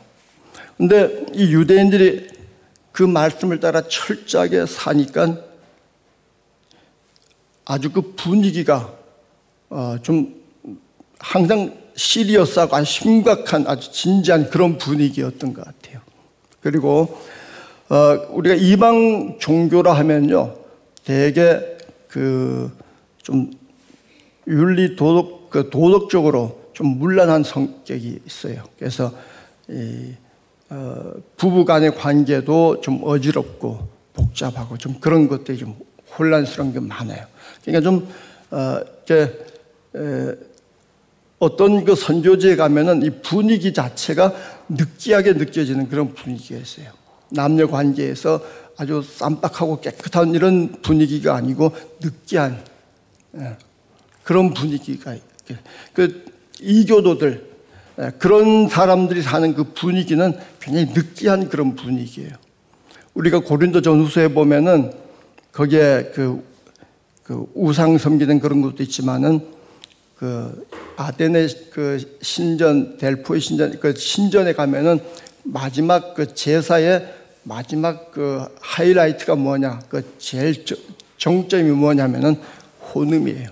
근데 0.76 1.26
이 1.32 1.52
유대인들이 1.52 2.28
그 2.92 3.02
말씀을 3.02 3.60
따라 3.60 3.82
철저하게 3.82 4.66
사니까 4.66 5.36
아주 7.64 7.90
그 7.90 8.14
분위기가 8.14 8.92
어, 9.70 9.96
좀 10.02 10.42
항상 11.18 11.76
시리어스하고 11.96 12.84
심각한 12.84 13.66
아주 13.66 13.90
진지한 13.92 14.50
그런 14.50 14.78
분위기였던 14.78 15.54
것 15.54 15.64
같아요. 15.64 16.00
그리고 16.60 17.20
어, 17.88 18.26
우리가 18.30 18.54
이방 18.54 19.36
종교라 19.38 19.92
하면요, 19.92 20.54
대개 21.04 21.60
그 22.08 22.70
좀 23.24 23.50
윤리 24.46 24.94
도덕 24.94 25.50
그 25.50 25.70
도덕적으로 25.70 26.70
좀 26.74 26.98
문란한 26.98 27.42
성격이 27.42 28.20
있어요. 28.26 28.62
그래서 28.78 29.12
이, 29.68 30.12
어, 30.68 31.12
부부간의 31.36 31.94
관계도 31.96 32.82
좀 32.82 33.00
어지럽고 33.02 33.88
복잡하고 34.12 34.76
좀 34.76 35.00
그런 35.00 35.26
것들이 35.28 35.58
좀 35.58 35.74
혼란스러운 36.18 36.72
게 36.72 36.80
많아요. 36.80 37.24
그러니까 37.64 37.90
좀 37.90 38.08
어, 38.50 38.80
이렇게 39.06 39.32
에, 39.96 40.34
어떤 41.38 41.84
그 41.84 41.94
선교지에 41.94 42.56
가면은 42.56 43.02
이 43.02 43.10
분위기 43.22 43.72
자체가 43.72 44.34
느끼하게 44.68 45.32
느껴지는 45.34 45.88
그런 45.88 46.12
분위기가 46.14 46.60
있어요. 46.60 46.88
남녀 47.30 47.66
관계에서 47.66 48.40
아주 48.76 49.02
쌈박하고 49.02 49.80
깨끗한 49.80 50.34
이런 50.34 50.72
분위기가 50.82 51.36
아니고 51.36 51.72
느끼한 52.00 52.62
예, 53.36 53.56
그런 54.22 54.52
분위기가 54.52 55.16
그 55.92 56.24
이교도들 56.60 57.54
예, 58.00 58.12
그런 58.18 58.68
사람들이 58.68 59.22
사는 59.22 59.54
그 59.54 59.64
분위기는 59.74 60.36
굉장히 60.60 60.92
느끼한 60.92 61.48
그런 61.48 61.76
분위기예요. 61.76 62.32
우리가 63.14 63.40
고린도 63.40 63.82
전후서에 63.82 64.28
보면은 64.28 64.92
거기에 65.52 66.10
그, 66.14 66.42
그 67.22 67.46
우상 67.54 67.96
섬기는 67.96 68.40
그런 68.40 68.60
것도 68.60 68.82
있지만은 68.82 69.40
그 70.16 70.66
아테네 70.96 71.46
그 71.70 72.16
신전 72.22 72.96
델포의 72.98 73.40
신전 73.40 73.78
그 73.78 73.94
신전에 73.94 74.52
가면은 74.52 75.00
마지막 75.44 76.14
그 76.14 76.34
제사의 76.34 77.14
마지막 77.44 78.10
그 78.10 78.46
하이라이트가 78.60 79.36
뭐냐 79.36 79.80
그 79.88 80.16
제일 80.18 80.64
정점이 81.18 81.70
뭐냐면은 81.70 82.40
혼음이에요. 82.94 83.50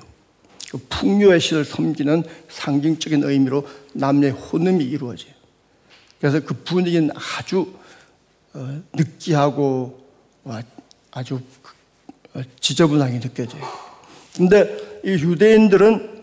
그 0.71 0.79
풍요의 0.89 1.39
신을 1.39 1.65
섬기는 1.65 2.25
상징적인 2.49 3.23
의미로 3.25 3.67
남녀의 3.93 4.33
혼음이 4.33 4.83
이루어져요. 4.85 5.33
그래서 6.19 6.41
그 6.41 6.55
분위기는 6.55 7.11
아주 7.15 7.75
어, 8.55 8.83
느끼하고 8.95 10.07
아주 11.11 11.41
어, 12.35 12.41
지저분하게 12.61 13.21
느껴져요. 13.21 13.63
근데 14.37 15.01
이 15.05 15.11
유대인들은 15.11 16.23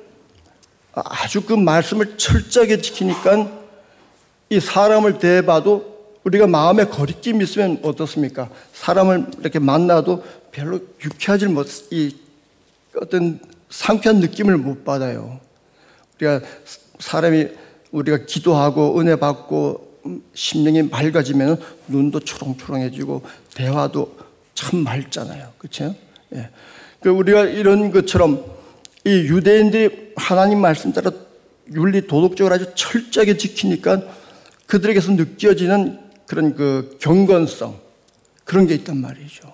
아주 0.94 1.42
그 1.42 1.53
말씀을 1.53 2.18
철저하게 2.18 2.82
지키니까 2.82 3.58
이 4.50 4.59
사람을 4.59 5.20
대해봐도 5.20 6.00
우리가 6.24 6.48
마음에 6.48 6.85
거리낌 6.85 7.42
있으면 7.42 7.79
어떻습니까? 7.83 8.50
사람을 8.74 9.27
이렇게 9.40 9.59
만나도 9.59 10.24
별로 10.51 10.79
유쾌하지 11.03 11.48
못, 11.48 11.68
이 11.92 12.16
어떤 12.98 13.40
상쾌한 13.70 14.20
느낌을 14.20 14.57
못 14.57 14.83
받아요. 14.83 15.40
우리가 16.18 16.42
사람이 17.00 17.48
우리가 17.92 18.25
기도하고 18.25 19.00
은혜 19.00 19.16
받고 19.16 19.90
심령이 20.33 20.83
맑아지면 20.83 21.59
눈도 21.88 22.20
초롱초롱해지고 22.20 23.22
대화도 23.53 24.18
참 24.53 24.83
맑잖아요. 24.83 25.53
그렇죠? 25.57 25.96
예. 26.35 26.50
그 27.01 27.09
우리가 27.09 27.46
이런 27.46 27.92
것처럼 27.92 28.44
이 29.05 29.09
유대인들이 29.09 30.14
하나님 30.16 30.59
말씀 30.59 30.92
따라 30.92 31.12
윤리 31.72 32.05
도덕적으로 32.05 32.53
아주 32.55 32.72
철저하게 32.75 33.38
지키니까 33.38 34.01
그들에게서 34.70 35.14
느껴지는 35.14 36.00
그런 36.27 36.55
그 36.55 36.96
경건성 37.01 37.79
그런 38.44 38.68
게 38.68 38.75
있단 38.75 38.98
말이죠. 38.98 39.51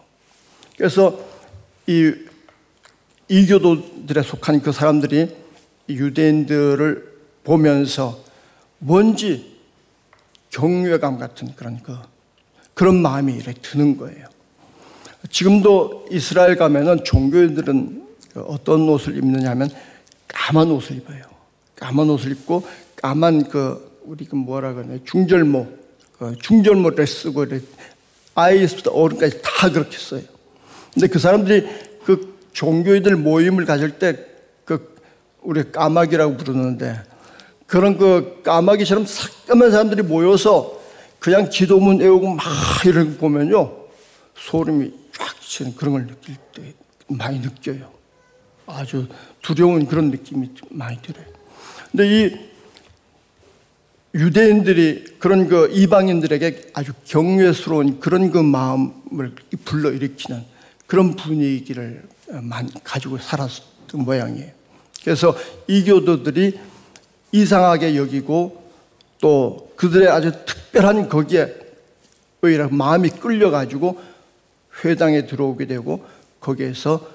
그래서 0.77 1.17
이 1.87 2.13
이교도들에 3.29 4.21
속한 4.21 4.61
그 4.61 4.73
사람들이 4.73 5.33
유대인들을 5.87 7.15
보면서 7.45 8.23
뭔지 8.79 9.55
경외감 10.49 11.17
같은 11.17 11.55
그런 11.55 11.81
그 11.81 11.95
그런 12.73 13.01
마음이 13.01 13.33
이렇게 13.33 13.53
드는 13.61 13.95
거예요. 13.95 14.27
지금도 15.29 16.07
이스라엘 16.11 16.57
가면은 16.57 17.05
종교인들은 17.05 18.05
어떤 18.35 18.89
옷을 18.89 19.15
입느냐 19.15 19.51
하면 19.51 19.69
까만 20.27 20.69
옷을 20.71 20.97
입어요. 20.97 21.23
까만 21.77 22.09
옷을 22.09 22.33
입고 22.33 22.67
까만 22.97 23.47
그 23.47 23.94
우리 24.05 24.25
그 24.25 24.35
뭐라 24.35 24.73
그러냐 24.73 24.99
중절모 25.03 25.67
그 26.17 26.35
중절모를 26.41 27.05
쓰고 27.07 27.45
아이에서부터 28.35 28.91
어른까지 28.91 29.41
다 29.41 29.69
그렇게 29.69 29.97
써요. 29.97 30.21
근데 30.93 31.07
그 31.07 31.19
사람들이 31.19 31.67
그 32.05 32.37
종교인들 32.53 33.15
모임을 33.15 33.65
가질 33.65 33.99
때 33.99 34.35
그 34.65 34.95
우리 35.43 35.71
까마귀라고 35.71 36.37
부르는데 36.37 37.01
그런 37.67 37.97
그 37.97 38.41
까마귀처럼 38.43 39.05
새까만 39.05 39.71
사람들이 39.71 40.01
모여서 40.01 40.81
그냥 41.19 41.49
기도문 41.49 41.99
외우고 41.99 42.27
막 42.29 42.45
이런 42.85 43.13
거 43.13 43.21
보면요 43.21 43.85
소름이 44.37 44.91
쫙 45.13 45.41
치는 45.41 45.75
그런 45.75 45.93
걸 45.93 46.07
느낄 46.07 46.35
때 46.53 46.73
많이 47.07 47.39
느껴요. 47.39 47.93
아주 48.65 49.07
두려운 49.41 49.85
그런 49.85 50.09
느낌이 50.09 50.49
많이 50.71 50.99
들어요. 51.01 51.25
근데 51.91 52.25
이 52.25 52.54
유대인들이 54.15 55.17
그런 55.19 55.49
그 55.49 55.69
이방인들에게 55.73 56.71
아주 56.73 56.93
경외스러운 57.03 57.99
그런 57.99 58.31
그 58.31 58.37
마음을 58.37 59.35
불러일으키는 59.65 60.41
그런 60.87 61.17
분위기를 61.17 62.03
가지고 62.83 63.17
살았던 63.17 64.05
모양이에요. 64.05 64.51
그래서 65.03 65.35
이교도들이 65.67 66.57
이상하게 67.33 67.97
여기고 67.97 68.63
또 69.19 69.73
그들의 69.75 70.07
아주 70.07 70.31
특별한 70.45 71.09
거기에 71.09 71.53
오히려 72.41 72.69
마음이 72.69 73.09
끌려가지고 73.09 74.01
회당에 74.83 75.25
들어오게 75.25 75.67
되고 75.67 76.05
거기에서 76.39 77.05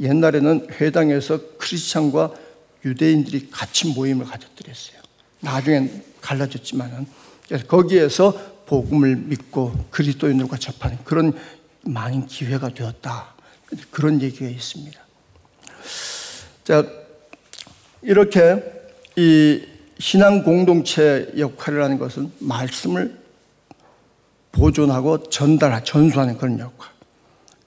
옛날에는 0.00 0.68
회당에서 0.80 1.38
크리스찬과 1.58 2.34
유대인들이 2.84 3.50
같이 3.50 3.86
모임을 3.88 4.26
가졌더랬어요. 4.26 5.01
나중엔 5.42 6.04
갈라졌지만은 6.20 7.06
거기에서 7.68 8.32
복음을 8.66 9.16
믿고 9.16 9.72
그리스도인들과 9.90 10.56
접하는 10.56 10.98
그런 11.04 11.34
많은 11.82 12.26
기회가 12.26 12.70
되었다. 12.70 13.34
그런 13.90 14.22
얘기가 14.22 14.46
있습니다. 14.46 15.00
자, 16.64 16.86
이렇게 18.02 18.62
이 19.16 19.62
신앙 19.98 20.42
공동체 20.42 21.30
역할을 21.36 21.82
하는 21.82 21.98
것은 21.98 22.32
말씀을 22.38 23.20
보존하고 24.52 25.28
전달, 25.28 25.84
전수하는 25.84 26.38
그런 26.38 26.58
역할. 26.58 26.92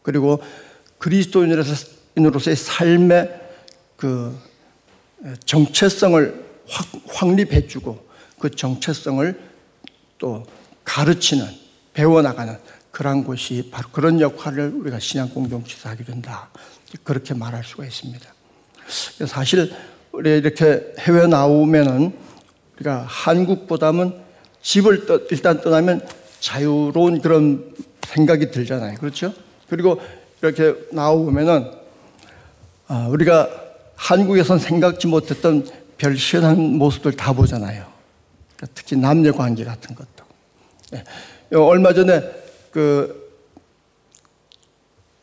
그리고 0.02 0.42
그리스도인으로서의 0.98 2.56
삶의 2.56 3.42
그 3.98 4.38
정체성을 5.46 6.45
확, 6.68 6.88
확립해주고 7.08 8.06
그 8.40 8.50
정체성을 8.52 9.40
또 10.18 10.46
가르치는, 10.84 11.46
배워나가는 11.94 12.58
그러한 12.92 13.24
곳이 13.24 13.70
바로 13.72 13.90
그런 13.92 14.22
역할을 14.22 14.74
우리가 14.76 15.00
신앙 15.00 15.30
공동체에서 15.30 15.90
하게 15.90 16.04
된다. 16.04 16.50
그렇게 17.04 17.34
말할 17.34 17.64
수가 17.64 17.86
있습니다. 17.86 18.26
사실 19.28 19.74
우리 20.12 20.38
이렇게 20.38 20.94
해외 21.00 21.28
나오면은 21.28 22.14
우리가 22.76 23.06
한국보다는 23.08 24.18
집을 24.62 25.06
일단 25.32 25.62
떠나면 25.62 26.08
자유로운 26.40 27.22
그런 27.22 27.76
생각이 28.08 28.52
들잖아요. 28.52 28.98
그렇죠? 28.98 29.34
그리고 29.70 30.00
이렇게 30.42 30.76
나오면은 30.92 31.72
아, 32.88 33.08
우리가 33.10 33.50
한국에선 33.96 34.60
생각지 34.60 35.08
못했던 35.08 35.68
별 35.98 36.16
희한한 36.16 36.78
모습들 36.78 37.14
다 37.14 37.34
보잖아요. 37.34 37.86
그러니까 38.56 38.68
특히 38.74 38.96
남녀 38.96 39.32
관계 39.32 39.64
같은 39.64 39.96
것도. 39.96 40.26
예. 40.94 41.04
얼마 41.56 41.94
전에 41.94 42.22
그 42.72 43.26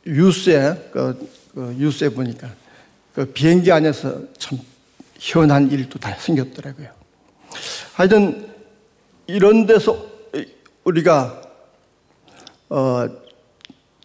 뉴스에 0.06 0.90
그, 0.92 1.28
그 1.54 1.74
뉴스에 1.78 2.08
보니까 2.08 2.50
그 3.14 3.26
비행기 3.26 3.70
안에서 3.70 4.20
참 4.38 4.58
희한한 5.18 5.70
일도 5.70 5.98
다 5.98 6.14
생겼더라고요. 6.14 6.88
하여튼 7.94 8.50
이런 9.26 9.66
데서 9.66 10.06
우리가 10.84 11.42
어, 12.70 13.06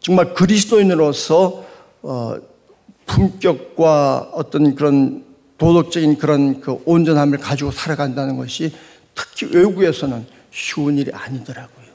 정말 0.01 0.33
그리스도인으로서 0.33 1.65
어, 2.01 2.35
품격과 3.05 4.31
어떤 4.33 4.75
그런 4.75 5.26
도덕적인 5.57 6.17
그런 6.17 6.61
그 6.61 6.81
온전함을 6.85 7.39
가지고 7.39 7.71
살아간다는 7.71 8.37
것이 8.37 8.73
특히 9.15 9.47
외국에서는 9.55 10.25
쉬운 10.51 10.97
일이 10.97 11.11
아니더라고요. 11.13 11.85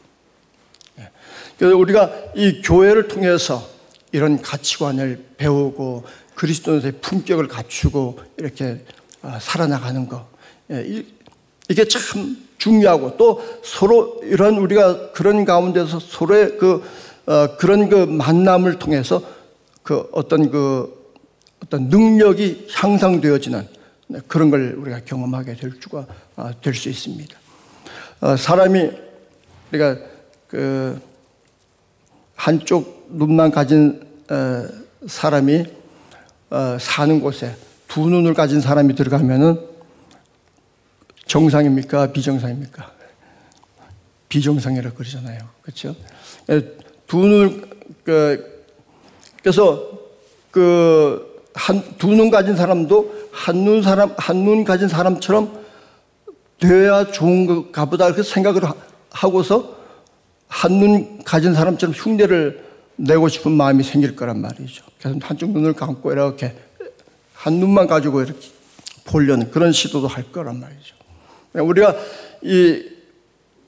예. 1.00 1.08
그래서 1.58 1.76
우리가 1.76 2.10
이 2.34 2.62
교회를 2.62 3.08
통해서 3.08 3.68
이런 4.10 4.42
가치관을 4.42 5.24
배우고 5.36 6.04
그리스도의 6.34 6.92
품격을 7.00 7.48
갖추고 7.48 8.18
이렇게 8.36 8.84
아, 9.22 9.38
살아나가는 9.40 10.08
거. 10.08 10.28
예, 10.70 11.04
이게 11.68 11.84
참 11.86 12.36
중요하고 12.58 13.16
또 13.16 13.42
서로 13.64 14.20
이런 14.24 14.56
우리가 14.56 15.12
그런 15.12 15.44
가운데서 15.44 16.00
서로의 16.00 16.58
그 16.58 16.82
어, 17.26 17.56
그런 17.56 17.88
그 17.88 17.96
만남을 17.96 18.78
통해서 18.78 19.22
그 19.82 20.08
어떤 20.12 20.50
그 20.50 21.01
어떤 21.62 21.88
능력이 21.88 22.68
향상되어지는 22.72 23.66
그런 24.26 24.50
걸 24.50 24.74
우리가 24.74 25.00
경험하게 25.04 25.54
될 25.54 25.72
수가 25.80 26.06
아, 26.36 26.52
될수 26.60 26.88
있습니다. 26.88 27.38
어, 28.20 28.36
사람이 28.36 28.90
우리가 29.70 29.96
그 30.48 31.00
한쪽 32.34 33.06
눈만 33.10 33.50
가진 33.50 34.06
어, 34.28 34.68
사람이 35.06 35.64
사는 36.78 37.20
곳에 37.20 37.56
두 37.88 38.08
눈을 38.08 38.34
가진 38.34 38.60
사람이 38.60 38.94
들어가면은 38.94 39.58
정상입니까 41.26 42.12
비정상입니까? 42.12 42.92
비정상이라고 44.28 44.96
그러잖아요. 44.96 45.38
그렇죠? 45.62 45.96
두 47.06 47.26
눈, 47.26 47.68
그, 48.04 48.64
그래서 49.42 49.90
그, 50.50 51.31
한, 51.54 51.82
두 51.98 52.14
눈 52.14 52.30
가진 52.30 52.56
사람도 52.56 53.28
한 53.32 53.64
눈 53.64 53.82
사람, 53.82 54.14
한 54.16 54.44
눈 54.44 54.64
가진 54.64 54.88
사람처럼 54.88 55.60
되어야 56.58 57.10
좋은가 57.12 57.84
보다 57.86 58.12
그 58.12 58.22
생각을 58.22 58.62
하고서 59.10 59.76
한 60.48 60.78
눈 60.80 61.22
가진 61.24 61.54
사람처럼 61.54 61.94
흉내를 61.94 62.64
내고 62.96 63.28
싶은 63.28 63.52
마음이 63.52 63.82
생길 63.84 64.14
거란 64.16 64.40
말이죠. 64.40 64.84
그래서 65.00 65.18
한쪽 65.22 65.50
눈을 65.50 65.72
감고 65.72 66.12
이렇게 66.12 66.54
한 67.34 67.54
눈만 67.54 67.86
가지고 67.86 68.22
이렇게 68.22 68.38
보려는 69.04 69.50
그런 69.50 69.72
시도도 69.72 70.06
할 70.06 70.30
거란 70.30 70.60
말이죠. 70.60 70.94
우리가 71.54 71.96
이 72.42 72.82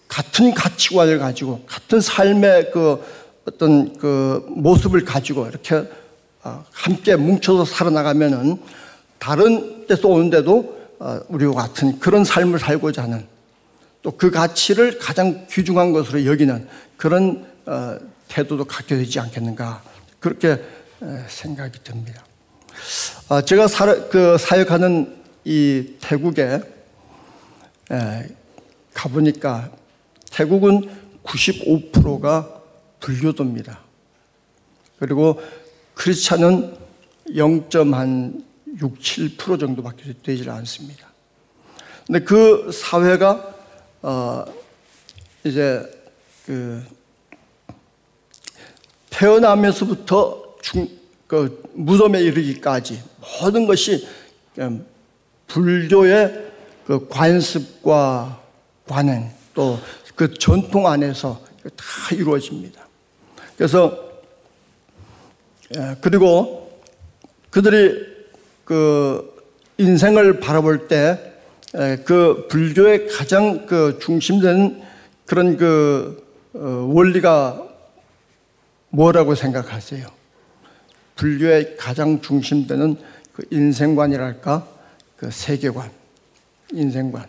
같은 0.08 0.54
가치관을 0.54 1.18
가지고 1.18 1.62
같은 1.66 2.00
삶의 2.00 2.70
그 2.70 3.02
어떤 3.46 3.96
그 3.98 4.44
모습을 4.50 5.04
가지고 5.04 5.48
이렇게 5.48 5.74
어, 5.74 5.86
함께 6.72 7.16
뭉쳐서 7.16 7.64
살아나가면은 7.64 8.60
다른 9.18 9.86
데서 9.86 10.08
오는데도 10.08 10.84
어, 10.98 11.20
우리와 11.28 11.54
같은 11.54 11.98
그런 11.98 12.24
삶을 12.24 12.58
살고자 12.58 13.02
하는 13.02 13.26
또 14.02 14.12
그 14.12 14.30
가치를 14.30 14.98
가장 14.98 15.46
귀중한 15.50 15.92
것으로 15.92 16.26
여기는 16.26 16.68
그런 16.98 17.46
어, 17.64 17.98
태도도 18.28 18.66
갖게 18.66 18.96
되지 18.96 19.18
않겠는가 19.18 19.82
그렇게 20.20 20.60
생각이 21.28 21.78
듭니다. 21.84 22.24
제가 23.44 23.66
그 24.10 24.38
사역하는 24.38 25.22
이 25.44 25.94
태국에 26.00 26.60
가보니까 28.94 29.70
태국은 30.30 30.90
95%가 31.24 32.62
불교도입니다. 33.00 33.80
그리고 34.98 35.40
크리스찬은 35.94 36.76
0.6, 37.28 38.42
7% 38.78 39.60
정도밖에 39.60 40.14
되질 40.22 40.50
않습니다. 40.50 41.08
근데 42.06 42.20
그 42.20 42.70
사회가 42.72 43.54
어 44.02 44.44
이제 45.44 45.82
그 46.44 46.82
태어나면서부터 49.10 50.56
중, 50.60 50.88
그 51.26 51.62
무덤에 51.74 52.20
이르기까지 52.20 53.02
모든 53.40 53.66
것이 53.66 54.06
불교의 55.46 56.52
그 56.86 57.08
관습과 57.08 58.42
관행 58.86 59.30
또 59.54 59.78
그 60.14 60.32
전통 60.34 60.86
안에서 60.86 61.40
다 61.76 62.14
이루어집니다. 62.14 62.86
그래서 63.56 63.98
예, 63.98 64.03
그리고 66.00 66.80
그들이 67.50 68.14
그 68.64 69.34
인생을 69.78 70.40
바라볼 70.40 70.88
때그 70.88 71.24
예, 71.76 72.48
불교의 72.48 73.08
가장 73.08 73.66
그 73.66 73.98
중심되는 74.00 74.82
그런 75.26 75.56
그 75.56 76.24
어, 76.54 76.88
원리가 76.92 77.62
뭐라고 78.90 79.34
생각하세요? 79.34 80.06
불교의 81.16 81.76
가장 81.76 82.20
중심되는 82.20 82.96
그 83.32 83.44
인생관이랄까 83.50 84.68
그 85.16 85.30
세계관, 85.30 85.90
인생관. 86.72 87.26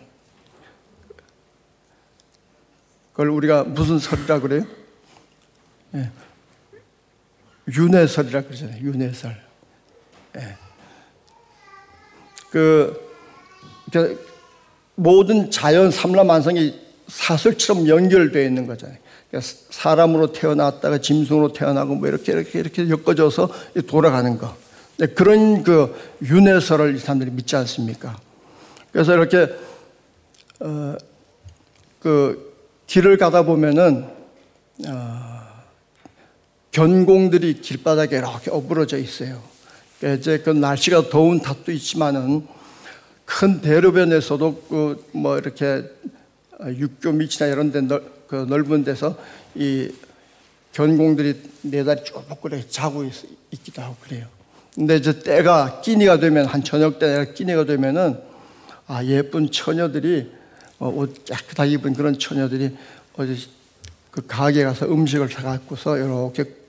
그걸 3.12 3.30
우리가 3.30 3.64
무슨 3.64 3.98
설이라 3.98 4.40
그래요? 4.40 4.64
예. 5.94 6.10
윤회설이라 7.74 8.42
그러잖아요. 8.42 8.80
윤회설. 8.82 9.36
예. 10.36 10.56
그, 12.50 13.00
그 13.92 14.26
모든 14.94 15.50
자연 15.50 15.90
삼라만성이 15.90 16.78
사설처럼 17.08 17.88
연결되어 17.88 18.42
있는 18.42 18.66
거잖아요. 18.66 18.98
그러니까 19.30 19.52
사람으로 19.70 20.32
태어났다가 20.32 20.98
짐승으로 20.98 21.52
태어나고 21.52 21.96
뭐 21.96 22.08
이렇게 22.08 22.32
이렇게 22.32 22.58
이렇게 22.60 22.88
엮어져서 22.88 23.50
돌아가는 23.86 24.38
거. 24.38 24.56
그런 25.14 25.62
그 25.62 25.94
윤회설을 26.22 26.96
이 26.96 26.98
사람들이 26.98 27.30
믿지 27.30 27.54
않습니까? 27.56 28.18
그래서 28.92 29.12
이렇게 29.14 29.48
어, 30.60 30.96
그 32.00 32.54
길을 32.86 33.18
가다 33.18 33.42
보면은 33.42 34.06
어, 34.88 35.35
견공들이 36.76 37.62
길바닥에 37.62 38.18
이렇게 38.18 38.50
어부러져 38.50 38.98
있어요. 38.98 39.42
이제 39.96 40.40
그 40.44 40.50
날씨가 40.50 41.08
더운 41.08 41.40
탓도 41.40 41.72
있지만은 41.72 42.46
큰 43.24 43.62
대로변에서도 43.62 44.62
그 44.68 45.06
뭐 45.12 45.38
이렇게 45.38 45.84
육교 46.60 47.12
밑이나 47.12 47.46
이런 47.46 47.72
데 47.72 47.80
넓, 47.80 48.28
그 48.28 48.36
넓은 48.46 48.84
데서 48.84 49.16
이 49.54 49.90
견공들이 50.72 51.40
네 51.62 51.82
다리 51.82 52.04
쭉 52.04 52.22
그래 52.42 52.62
자고 52.68 53.04
있, 53.04 53.10
기도 53.64 53.80
하고 53.80 53.96
그래요. 54.02 54.26
근데 54.74 54.96
이제 54.96 55.18
때가 55.18 55.80
끼니가 55.80 56.20
되면 56.20 56.44
한 56.44 56.62
저녁 56.62 56.98
때 56.98 57.32
끼니가 57.32 57.64
되면은 57.64 58.20
아 58.86 59.02
예쁜 59.06 59.50
처녀들이 59.50 60.30
어, 60.78 60.88
옷 60.90 61.24
깨끗하게 61.24 61.70
입은 61.70 61.94
그런 61.94 62.18
처녀들이 62.18 62.76
어디 63.16 63.48
그 64.10 64.26
가게 64.26 64.64
가서 64.64 64.84
음식을 64.86 65.30
사갖고서 65.30 65.96
이렇게 65.96 66.42
어, 66.42 66.65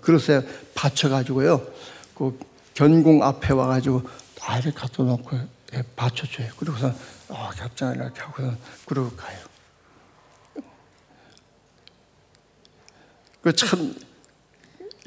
그릇에 0.00 0.42
받쳐가지고요. 0.74 1.66
그 2.14 2.38
견공 2.74 3.22
앞에 3.22 3.52
와가지고 3.52 4.02
아이를 4.42 4.72
갖다 4.72 5.02
놓고 5.02 5.36
예, 5.74 5.82
받쳐줘요. 5.96 6.48
그리고서 6.56 6.92
어, 7.28 7.50
겹장을 7.56 7.96
이렇게 7.96 8.20
하고서 8.20 8.54
그러고 8.86 9.10
가요. 9.16 9.38
그 13.42 13.52
참 13.52 13.94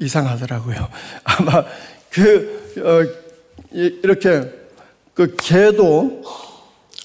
이상하더라고요. 0.00 0.88
아마 1.24 1.64
그 2.10 2.72
어, 2.78 3.70
이렇게 3.70 4.50
그 5.14 5.36
개도 5.36 6.24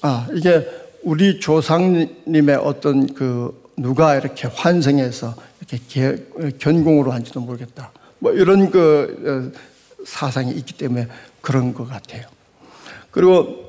아 0.02 0.26
이게 0.32 0.66
우리 1.02 1.38
조상님의 1.38 2.56
어떤 2.56 3.06
그 3.14 3.65
누가 3.76 4.16
이렇게 4.16 4.48
환생해서 4.48 5.34
이렇게 5.60 6.26
견공으로 6.58 7.12
한지도 7.12 7.40
모르겠다. 7.40 7.92
뭐 8.18 8.32
이런 8.32 8.70
그 8.70 9.52
어, 9.54 10.04
사상이 10.04 10.52
있기 10.52 10.74
때문에 10.74 11.08
그런 11.40 11.74
것 11.74 11.88
같아요. 11.88 12.26
그리고 13.10 13.66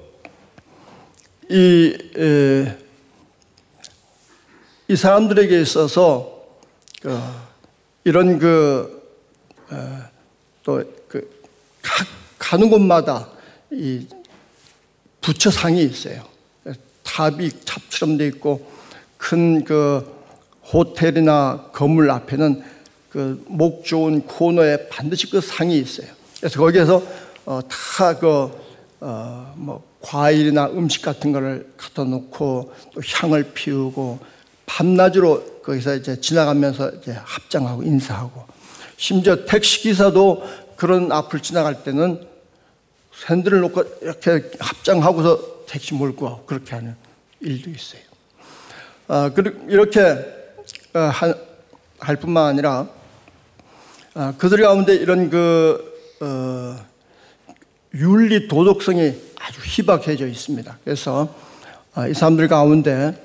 이, 1.50 1.98
에, 2.18 2.78
이 4.88 4.96
사람들에게 4.96 5.62
있어서 5.62 6.44
그 7.02 7.18
이런 8.04 8.40
그, 8.40 9.04
어, 9.70 10.04
또그 10.64 11.42
가는 12.38 12.70
곳마다 12.70 13.30
이 13.72 14.06
부처상이 15.22 15.84
있어요. 15.84 16.24
탑이 17.04 17.50
탑처럼 17.66 18.18
돼 18.18 18.28
있고 18.28 18.77
큰 19.18 19.64
그 19.64 20.16
호텔이나 20.74 21.70
건물 21.74 22.12
앞에는 22.12 22.64
그 23.10 23.44
목 23.48 23.84
좋은 23.84 24.22
코너에 24.22 24.90
반드시 24.90 25.30
그 25.30 25.42
상이 25.42 25.80
있어요. 25.80 26.08
그래서 26.40 26.60
거기에서 26.60 27.04
어, 27.46 27.62
다그 27.68 28.52
어, 29.00 29.54
뭐 29.56 29.84
과일이나 30.02 30.68
음식 30.68 31.02
같은 31.02 31.32
거를 31.32 31.72
갖다 31.78 32.04
놓고 32.04 32.74
또 32.94 33.02
향을 33.06 33.52
피우고 33.54 34.20
밤낮으로 34.66 35.62
거기서 35.64 35.96
이제 35.96 36.20
지나가면서 36.20 36.92
이제 36.92 37.18
합장하고 37.24 37.84
인사하고 37.84 38.46
심지어 38.98 39.46
택시 39.46 39.82
기사도 39.82 40.44
그런 40.76 41.12
앞을 41.12 41.40
지나갈 41.42 41.84
때는 41.84 42.26
샌들을 43.26 43.60
놓고 43.62 43.84
이렇게 44.02 44.52
합장하고서 44.60 45.66
택시 45.68 45.94
몰고 45.94 46.44
그렇게 46.46 46.76
하는 46.76 46.96
일도 47.40 47.70
있어요. 47.72 48.02
아, 49.10 49.32
이렇게 49.70 50.02
어, 50.02 51.00
할 52.00 52.16
뿐만 52.18 52.48
아니라 52.48 52.90
아, 54.14 54.34
그들 54.38 54.62
가운데 54.62 54.96
이런 54.96 55.30
그 55.30 56.18
어, 56.20 56.86
윤리 57.94 58.50
도덕성이 58.50 59.16
아주 59.40 59.62
희박해져 59.64 60.28
있습니다. 60.28 60.80
그래서 60.84 61.34
아, 61.94 62.08
이 62.08 62.14
사람들 62.14 62.50
가운데 62.50 63.24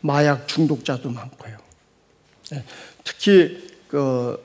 마약 0.00 0.48
중독자도 0.48 1.10
많고요. 1.10 1.56
네, 2.50 2.64
특히 3.04 3.68
그 3.88 4.42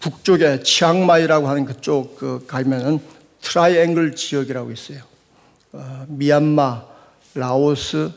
북쪽에 0.00 0.62
치앙마이라고 0.62 1.48
하는 1.48 1.64
그쪽 1.64 2.16
그 2.16 2.44
가면은 2.46 3.00
트라이앵글 3.40 4.14
지역이라고 4.14 4.70
있어요. 4.72 5.13
어, 5.76 6.06
미얀마, 6.08 6.86
라오스, 7.34 8.08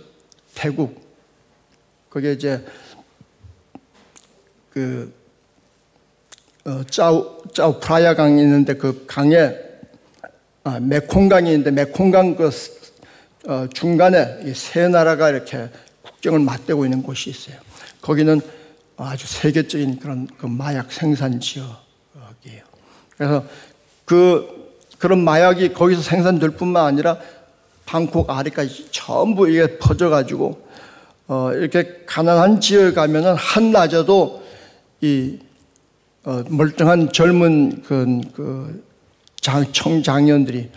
태국 0.53 1.01
거기에 2.07 2.33
이제 2.33 2.63
그 4.69 5.11
어, 6.65 6.83
짜우 6.83 7.41
짜우 7.51 7.79
프라야 7.79 8.13
강이 8.13 8.39
있는데 8.43 8.75
그 8.75 9.05
강에 9.07 9.55
아, 10.65 10.79
메콩강이 10.79 11.49
있는데 11.49 11.71
메콩강 11.71 12.35
그 12.35 12.51
어, 13.47 13.65
중간에 13.73 14.53
세 14.53 14.87
나라가 14.87 15.31
이렇게 15.31 15.67
국경을 16.03 16.39
맞대고 16.39 16.85
있는 16.85 17.01
곳이 17.01 17.31
있어요. 17.31 17.55
거기는 18.01 18.39
아주 18.97 19.25
세계적인 19.25 19.97
그런 19.97 20.27
그 20.37 20.45
마약 20.45 20.91
생산 20.91 21.39
지역이에요. 21.39 22.63
그래서 23.17 23.45
그 24.05 24.67
그런 24.99 25.23
마약이 25.23 25.73
거기서 25.73 26.03
생산될 26.03 26.51
뿐만 26.51 26.85
아니라 26.85 27.19
방콕 27.87 28.29
아래까지 28.29 28.89
전부 28.91 29.49
이게 29.49 29.79
퍼져가지고 29.79 30.67
어, 31.27 31.51
이렇게 31.53 32.03
가난한 32.05 32.59
지역에 32.59 32.93
가면은 32.93 33.33
한낮에도 33.35 34.43
이 35.01 35.39
어, 36.25 36.43
멀쩡한 36.49 37.11
젊은 37.13 37.81
그, 37.83 38.21
그 38.35 38.83
장, 39.41 39.71
청장년들이 39.71 40.69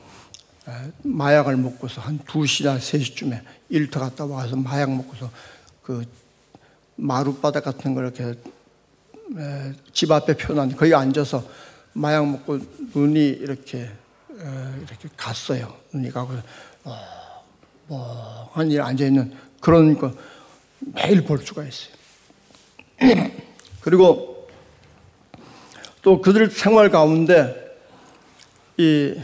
마약을 1.03 1.57
먹고서 1.57 2.01
한 2.01 2.21
2시나 2.21 2.79
3시쯤에 2.79 3.41
일터 3.71 3.99
갔다 3.99 4.25
와서 4.25 4.55
마약 4.55 4.95
먹고서 4.95 5.29
그 5.83 6.05
마룻바닥 6.95 7.65
같은 7.65 7.95
걸 7.95 8.05
이렇게 8.05 8.39
집 9.93 10.13
앞에 10.13 10.37
펴놓은 10.37 10.77
거기 10.77 10.95
앉아서 10.95 11.43
마약 11.93 12.29
먹고 12.29 12.61
눈이 12.95 13.31
이렇게 13.31 13.91
이렇게 14.87 15.09
갔어요. 15.17 15.75
눈이 15.93 16.11
가고 16.13 16.35
어, 16.85 17.45
뭐한 17.87 18.71
일 18.71 18.81
앉아 18.81 19.05
있는 19.05 19.37
그런 19.61 19.97
거 19.99 20.13
매일 20.79 21.23
볼 21.25 21.39
수가 21.39 21.65
있어요. 21.65 21.95
그리고 23.81 24.49
또 26.03 26.21
그들 26.21 26.51
생활 26.51 26.91
가운데 26.91 27.55
이 28.77 29.21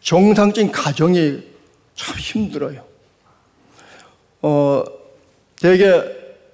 정상적인 0.00 0.72
가정이 0.72 1.42
참 1.94 2.16
힘들어요. 2.16 2.82
어, 4.40 4.84
되게, 5.56 5.92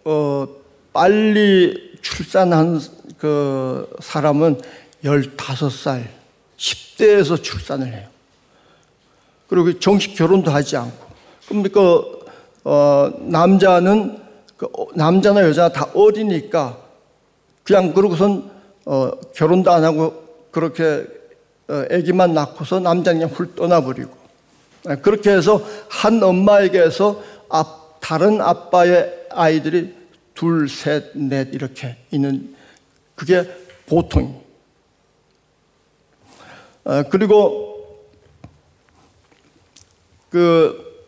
어, 0.05 0.49
빨리 0.93 1.99
출산한 2.03 2.81
그 3.19 3.95
사람은 4.01 4.61
15살, 5.05 6.09
10대에서 6.57 7.43
출산을 7.43 7.93
해요. 7.93 8.09
그리고 9.49 9.79
정식 9.79 10.15
결혼도 10.15 10.51
하지 10.51 10.77
않고. 10.77 11.07
그럼 11.49 11.63
그, 11.65 12.25
어, 12.65 13.11
남자는, 13.21 14.19
그 14.57 14.69
남자나 14.95 15.43
여자 15.43 15.69
다 15.69 15.89
어리니까 15.95 16.79
그냥 17.63 17.93
그러고선, 17.93 18.51
어, 18.87 19.11
결혼도 19.35 19.71
안 19.71 19.85
하고 19.85 20.25
그렇게 20.51 21.07
어, 21.69 21.85
아기만 21.91 22.35
낳고서 22.35 22.81
남자는 22.81 23.21
그냥 23.21 23.35
훌 23.35 23.55
떠나버리고 23.55 24.11
아, 24.87 24.97
그렇게 24.97 25.31
해서 25.31 25.63
한 25.89 26.23
엄마에게서 26.23 27.23
다른 28.01 28.43
아빠의 28.43 29.29
아이들이 29.31 29.95
둘, 30.35 30.69
셋, 30.69 31.17
넷 31.17 31.55
이렇게 31.55 31.97
있는 32.11 32.55
그게 33.15 33.49
보통. 33.87 34.43
어, 36.85 37.03
그리고 37.09 37.74
그 40.35 41.07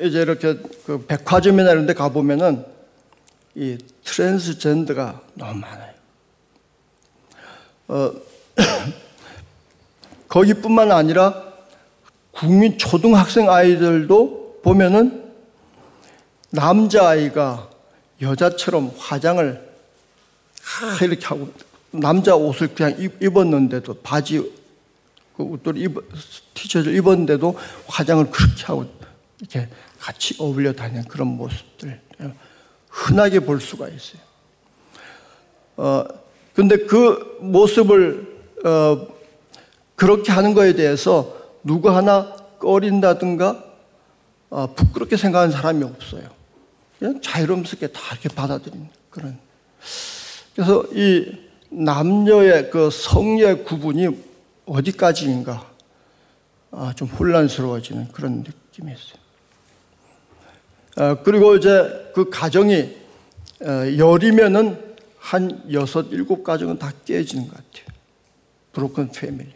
이제 0.00 0.22
이렇게 0.22 0.56
그 0.86 1.04
백화점이나 1.08 1.72
이런 1.72 1.86
데 1.86 1.92
가보면은 1.92 2.64
이 3.56 3.76
트랜스젠더가 4.04 5.22
너무 5.34 5.54
많아요. 5.54 5.94
어, 7.88 8.12
거기뿐만 10.28 10.92
아니라 10.92 11.52
국민 12.30 12.78
초등학생 12.78 13.50
아이들도 13.50 14.60
보면은 14.62 15.32
남자아이가 16.50 17.70
여자처럼 18.22 18.92
화장을 18.96 19.68
이렇게 21.02 21.26
하고 21.26 21.52
남자 21.90 22.36
옷을 22.36 22.72
그냥 22.72 22.94
입었는데도 23.20 23.94
바지 23.94 24.38
그 25.36 25.42
옷들 25.42 25.76
입 25.78 25.96
티셔츠를 26.54 26.96
입었는데도 26.96 27.58
화장을 27.86 28.30
그렇게 28.30 28.64
하고 28.64 28.86
이렇게 29.40 29.68
같이 29.98 30.36
어울려 30.38 30.72
다니는 30.72 31.04
그런 31.04 31.28
모습들 31.28 32.00
흔하게 32.88 33.40
볼 33.40 33.60
수가 33.60 33.88
있어요. 33.88 34.22
어 35.76 36.04
근데 36.54 36.76
그 36.76 37.38
모습을 37.40 38.42
어 38.64 39.08
그렇게 39.96 40.30
하는 40.32 40.54
거에 40.54 40.74
대해서 40.74 41.36
누구 41.62 41.90
하나 41.90 42.36
꺼린다든가 42.58 43.64
어, 44.50 44.72
부끄럽게 44.74 45.16
생각하는 45.16 45.52
사람이 45.52 45.82
없어요. 45.82 46.28
그냥 46.98 47.20
자유롭게 47.20 47.88
다 47.88 48.00
이렇게 48.12 48.28
받아들이는 48.28 48.88
그런. 49.10 49.38
그래서 50.54 50.84
이 50.92 51.36
남녀의 51.70 52.70
그 52.70 52.88
성의 52.90 53.64
구분이 53.64 54.33
어디까지인가 54.66 55.74
아, 56.70 56.92
좀 56.96 57.08
혼란스러워지는 57.08 58.08
그런 58.12 58.38
느낌이 58.38 58.92
있어요. 58.92 59.24
아, 60.96 61.22
그리고 61.22 61.54
이제 61.56 62.10
그 62.14 62.30
가정이 62.30 62.96
어, 63.62 63.96
열이면은 63.96 64.94
한 65.18 65.72
여섯 65.72 66.12
일곱 66.12 66.44
가정은 66.44 66.78
다 66.78 66.92
깨지는 67.04 67.48
것 67.48 67.56
같아요. 67.56 67.94
브로큰 68.72 69.12
패밀리. 69.12 69.52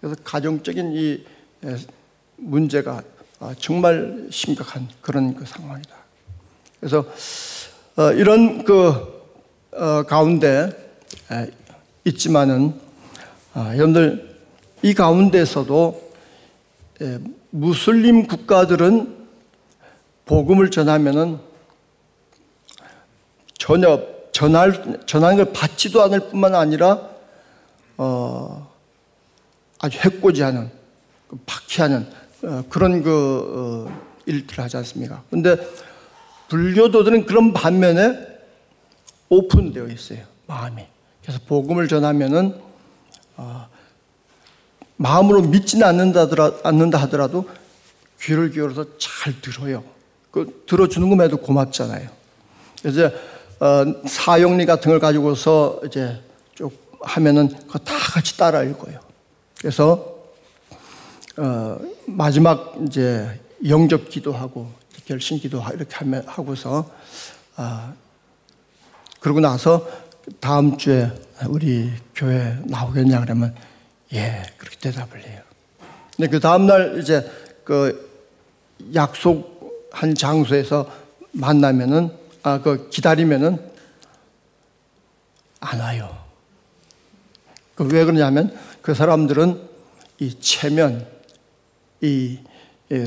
그래서 0.00 0.16
가정적인 0.22 0.92
이 0.94 1.24
문제가 2.36 3.02
아, 3.40 3.54
정말 3.58 4.28
심각한 4.30 4.88
그런 5.00 5.34
그 5.34 5.44
상황이다. 5.46 5.96
그래서 6.78 7.04
어, 7.96 8.12
이런 8.12 8.64
그 8.64 9.22
어, 9.72 10.02
가운데 10.02 10.70
있지만은 12.04 12.78
아, 13.54 13.74
여러분들 13.74 14.31
이 14.82 14.94
가운데서도 14.94 16.12
무슬림 17.50 18.26
국가들은 18.26 19.26
복음을 20.24 20.70
전하면은 20.70 21.38
전혀 23.58 24.00
전할 24.32 25.04
전하는 25.06 25.36
걸 25.36 25.52
받지도 25.52 26.02
않을 26.02 26.30
뿐만 26.30 26.54
아니라 26.54 27.10
어, 27.96 28.72
아주 29.78 29.98
해코지하는 29.98 30.70
그 31.28 31.38
박해하는 31.46 32.06
어, 32.44 32.64
그런 32.68 33.02
그 33.02 33.86
어, 33.88 34.02
일들을 34.26 34.64
하지 34.64 34.78
않습니까? 34.78 35.22
근데 35.30 35.56
불교도들은 36.48 37.26
그런 37.26 37.52
반면에 37.52 38.32
오픈되어 39.28 39.86
있어요. 39.88 40.24
마음이. 40.46 40.84
그래서 41.22 41.38
복음을 41.46 41.88
전하면은 41.88 42.60
어, 43.36 43.68
마음으로 45.02 45.42
믿지는 45.42 45.86
않는다, 45.86 46.98
하더라도 47.02 47.48
귀를 48.20 48.50
기울여서 48.50 48.98
잘 48.98 49.40
들어요. 49.40 49.82
그 50.30 50.64
들어주는 50.66 51.08
것만도 51.08 51.38
고맙잖아요. 51.38 52.08
그래서 52.80 53.10
어, 53.60 53.84
사용리 54.06 54.64
같은 54.64 54.90
걸 54.90 55.00
가지고서 55.00 55.80
이제 55.86 56.20
쭉 56.54 56.72
하면은 57.00 57.48
그거 57.48 57.78
다 57.80 57.94
같이 57.98 58.36
따라 58.36 58.62
읽어요. 58.62 59.00
그래서 59.58 60.16
어, 61.36 61.78
마지막 62.06 62.74
이제 62.86 63.40
영접 63.66 64.08
기도하고 64.08 64.70
결심 65.04 65.38
기도 65.38 65.62
이렇게 65.74 65.96
하면 65.96 66.22
하고서 66.26 66.88
아, 67.56 67.92
그러고 69.20 69.40
나서 69.40 69.86
다음 70.40 70.76
주에 70.76 71.10
우리 71.48 71.90
교회 72.14 72.56
나오겠냐 72.64 73.20
그러면 73.20 73.54
예 74.12 74.42
그렇게 74.58 74.78
대답을 74.78 75.24
해요. 75.24 75.40
근데 76.16 76.30
그 76.30 76.40
다음 76.40 76.66
날 76.66 76.98
이제 77.00 77.30
그 77.64 78.10
약속한 78.94 80.14
장소에서 80.14 80.90
만나면은 81.32 82.10
아 82.42 82.58
그 82.58 82.88
기다리면은 82.90 83.58
안 85.60 85.80
와요. 85.80 86.18
그 87.74 87.84
왜 87.84 88.04
그러냐면 88.04 88.56
그 88.82 88.94
사람들은 88.94 89.60
이 90.18 90.38
체면, 90.40 91.06
이 92.00 92.38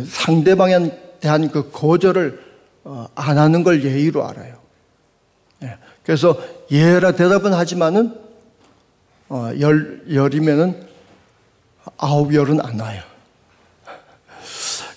상대방에 0.08 1.20
대한 1.20 1.50
그 1.50 1.70
거절을 1.72 2.44
어, 2.84 3.08
안 3.16 3.38
하는 3.38 3.64
걸 3.64 3.84
예의로 3.84 4.28
알아요. 4.28 4.58
예. 5.64 5.78
그래서 6.04 6.38
예라 6.72 7.14
대답은 7.14 7.54
하지만은 7.54 8.16
어, 9.30 9.50
열 9.60 10.04
열이면은 10.14 10.88
아홉 11.98 12.34
열은 12.34 12.62
안 12.62 12.80
와요. 12.80 13.02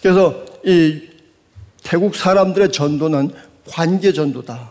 그래서 0.03 0.45
이 0.65 1.09
태국 1.83 2.15
사람들의 2.15 2.71
전도는 2.73 3.33
관계 3.67 4.13
전도다. 4.13 4.71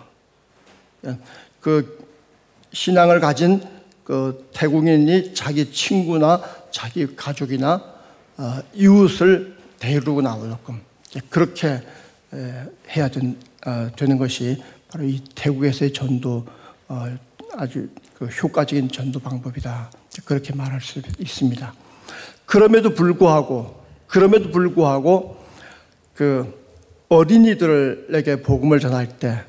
예. 1.05 1.17
그 1.59 2.05
신앙을 2.73 3.19
가진 3.19 3.61
그 4.03 4.49
태국인이 4.53 5.33
자기 5.33 5.71
친구나 5.71 6.41
자기 6.71 7.15
가족이나 7.15 7.83
어, 8.37 8.59
이웃을 8.73 9.57
데리고 9.79 10.21
나오게끔 10.21 10.81
그렇게 11.29 11.81
해야 12.89 13.09
어, 13.65 13.89
되는 13.95 14.17
것이 14.17 14.61
바로 14.89 15.05
이 15.05 15.21
태국에서의 15.35 15.91
전도 15.91 16.45
어, 16.87 17.17
아주 17.53 17.89
그 18.13 18.25
효과적인 18.25 18.89
전도 18.89 19.19
방법이다. 19.19 19.91
그렇게 20.25 20.53
말할 20.53 20.81
수 20.81 21.01
있습니다. 21.19 21.73
그럼에도 22.47 22.93
불구하고 22.95 23.79
그럼에도 24.07 24.49
불구하고 24.51 25.37
그 26.15 26.51
어린이들에게 27.09 28.41
복음을 28.41 28.79
전할 28.79 29.19
때참 29.19 29.45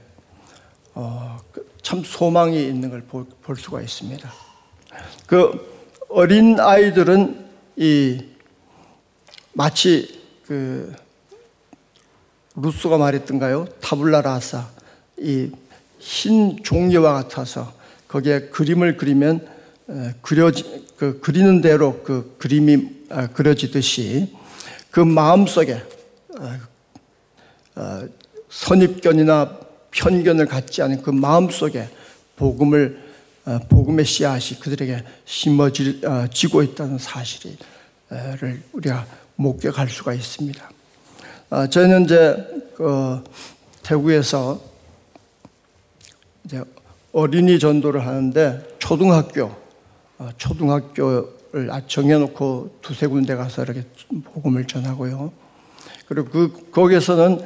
어, 0.94 1.38
그 1.50 1.66
소망이 2.04 2.62
있는 2.62 2.90
걸 2.90 3.02
볼 3.42 3.56
수가 3.56 3.80
있습니다. 3.80 4.30
그 5.26 5.96
어린 6.10 6.60
아이들은 6.60 7.46
이 7.76 8.22
마치 9.54 10.20
그 10.46 10.92
루소가 12.56 12.98
말했던가요? 12.98 13.66
타블라 13.80 14.20
라사 14.20 14.66
이 15.18 15.50
흰 16.00 16.62
종이와 16.62 17.12
같아서 17.12 17.72
거기에 18.06 18.48
그림을 18.50 18.96
그리면 18.96 19.46
그려지 20.22 20.86
그 20.98 21.20
그리는 21.20 21.60
대로 21.60 22.02
그 22.02 22.34
그림이 22.38 22.88
아, 23.10 23.28
그려지듯이 23.28 24.34
그 24.90 25.00
마음 25.00 25.46
속에 25.46 25.80
어, 26.36 26.58
어, 27.76 28.08
선입견이나 28.50 29.60
편견을 29.92 30.46
갖지 30.46 30.82
않은 30.82 31.02
그 31.02 31.10
마음 31.10 31.50
속에 31.50 31.88
복음을 32.36 33.00
어, 33.44 33.60
복음의 33.68 34.04
씨앗이 34.04 34.58
그들에게 34.58 35.04
심어지고 35.24 36.62
있다는 36.64 36.98
사실을 36.98 37.56
우리가 38.72 39.06
목격할 39.36 39.88
수가 39.88 40.12
있습니다. 40.14 40.70
저희는 41.70 42.04
이제 42.04 42.36
그 42.76 43.22
태국에서 43.84 44.60
이제 46.44 46.62
어린이 47.12 47.58
전도를 47.58 48.04
하는데 48.04 48.76
초등학교 48.78 49.44
어, 49.44 49.67
초등학교를 50.36 51.70
정해놓고 51.86 52.78
두세 52.82 53.06
군데 53.06 53.34
가서 53.36 53.62
이렇게 53.62 53.84
복음을 54.32 54.66
전하고요. 54.66 55.32
그리고 56.06 56.28
그 56.30 56.70
거기서는 56.70 57.40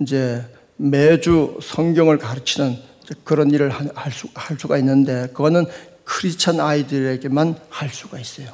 이제 0.00 0.44
매주 0.76 1.58
성경을 1.62 2.18
가르치는 2.18 2.76
그런 3.24 3.50
일을 3.50 3.70
할, 3.70 4.12
수, 4.12 4.28
할 4.34 4.58
수가 4.58 4.78
있는데 4.78 5.28
그거는 5.28 5.66
크리스찬 6.04 6.60
아이들에게만 6.60 7.56
할 7.68 7.88
수가 7.90 8.18
있어요. 8.18 8.48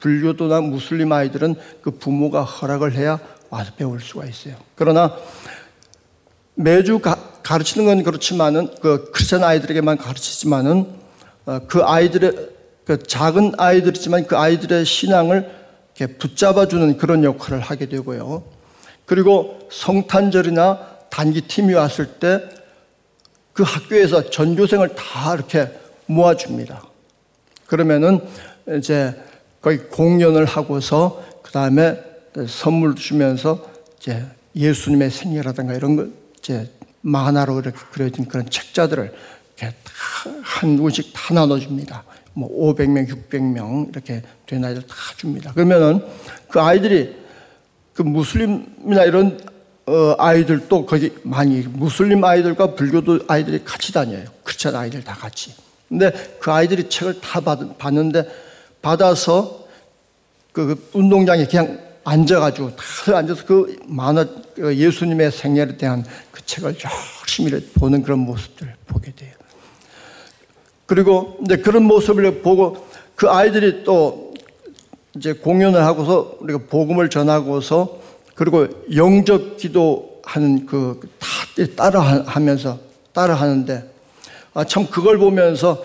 불교도나 0.00 0.60
무슬림 0.60 1.12
아이들은 1.12 1.56
그 1.82 1.92
부모가 1.92 2.44
허락을 2.44 2.92
해야 2.92 3.18
와서 3.50 3.72
배울 3.76 4.00
수가 4.00 4.26
있어요. 4.26 4.56
그러나 4.74 5.16
매주 6.54 6.98
가, 6.98 7.16
르치는 7.50 7.86
건 7.86 8.02
그렇지만은 8.02 8.68
그 8.80 9.10
크리스천 9.12 9.42
아이들에게만 9.42 9.96
가르치지만은 9.96 10.86
어, 11.46 11.60
그 11.66 11.82
아이들의 11.82 12.57
그 12.88 13.00
작은 13.00 13.52
아이들이지만 13.56 14.26
그 14.26 14.36
아이들의 14.36 14.84
신앙을 14.84 15.48
붙잡아주는 16.18 16.96
그런 16.96 17.22
역할을 17.22 17.60
하게 17.60 17.86
되고요. 17.86 18.42
그리고 19.06 19.60
성탄절이나 19.70 20.98
단기 21.10 21.42
팀이 21.42 21.74
왔을 21.74 22.06
때 22.18 22.58
그 23.58 23.64
학교에서 23.64 24.30
전교생을 24.30 24.94
다 24.94 25.34
이렇게 25.34 25.68
모아줍니다. 26.06 26.80
그러면은 27.66 28.20
이제 28.78 29.20
거기 29.60 29.78
공연을 29.78 30.44
하고서 30.44 31.24
그 31.42 31.50
다음에 31.50 32.00
선물 32.46 32.94
주면서 32.94 33.68
이제 33.98 34.24
예수님의 34.54 35.10
생애라든가 35.10 35.74
이런 35.74 35.96
걸 35.96 36.12
이제 36.38 36.70
만화로 37.00 37.58
이렇게 37.58 37.76
그려진 37.90 38.28
그런 38.28 38.48
책자들을 38.48 39.12
이렇게 39.56 39.76
한 40.40 40.76
군씩 40.76 41.12
다 41.12 41.34
나눠줍니다. 41.34 42.04
뭐 42.38 42.72
500명, 42.72 43.08
600명 43.08 43.88
이렇게 43.88 44.22
된 44.46 44.64
아이들 44.64 44.86
다 44.86 44.94
줍니다. 45.16 45.52
그러면은 45.52 46.04
그 46.48 46.60
아이들이 46.60 47.16
그 47.92 48.02
무슬림이나 48.02 49.02
이런 49.04 49.40
어 49.86 50.14
아이들도 50.18 50.86
거기 50.86 51.10
많이 51.24 51.62
무슬림 51.62 52.22
아이들과 52.22 52.76
불교도 52.76 53.20
아이들이 53.26 53.64
같이 53.64 53.92
다녀요. 53.92 54.24
크리스찬 54.44 54.76
아이들 54.76 55.02
다 55.02 55.14
같이. 55.14 55.52
근데 55.88 56.12
그 56.38 56.52
아이들이 56.52 56.88
책을 56.88 57.20
다 57.20 57.40
받, 57.40 57.76
받는데 57.76 58.28
받아서 58.82 59.66
그 60.52 60.88
운동장에 60.92 61.46
그냥 61.46 61.80
앉아가지고 62.04 62.76
다 62.76 63.16
앉아서 63.16 63.44
그 63.46 63.76
만화 63.86 64.24
그 64.54 64.76
예수님의 64.76 65.32
생애에 65.32 65.76
대한 65.76 66.04
그 66.30 66.44
책을 66.46 66.76
열심히 66.84 67.50
보는 67.74 68.02
그런 68.02 68.20
모습들을 68.20 68.74
보게 68.86 69.12
돼요. 69.12 69.37
그리고 70.88 71.38
이제 71.44 71.58
그런 71.58 71.84
모습을 71.84 72.42
보고 72.42 72.88
그 73.14 73.30
아이들이 73.30 73.84
또 73.84 74.34
이제 75.16 75.32
공연을 75.32 75.84
하고서 75.84 76.34
우리가 76.40 76.62
복음을 76.68 77.08
전하고서 77.08 78.00
그리고 78.34 78.66
영적 78.92 79.58
기도하는 79.58 80.66
그 80.66 80.98
다 81.58 81.90
따라 81.90 82.00
하면서 82.26 82.78
따라 83.12 83.34
하는데 83.34 83.90
아, 84.54 84.64
참 84.64 84.86
그걸 84.86 85.18
보면서 85.18 85.84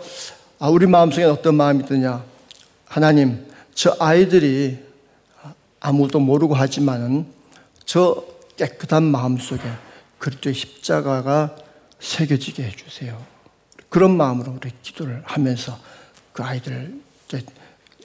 아, 0.60 0.70
우리 0.70 0.86
마음속에 0.86 1.24
어떤 1.26 1.56
마음이 1.56 1.86
드냐 1.86 2.24
하나님 2.86 3.46
저 3.74 3.96
아이들이 4.00 4.78
아무도 5.80 6.20
모르고 6.20 6.54
하지만은 6.54 7.26
저 7.86 8.24
깨끗한 8.56 9.04
마음 9.04 9.38
속에 9.38 9.64
그리스도의 10.20 10.56
십자가가 10.56 11.56
새겨지게 12.00 12.64
해주세요. 12.64 13.33
그런 13.94 14.18
마음으로 14.18 14.54
우리 14.54 14.72
기도를 14.82 15.22
하면서 15.24 15.78
그 16.32 16.42
아이들 16.42 16.96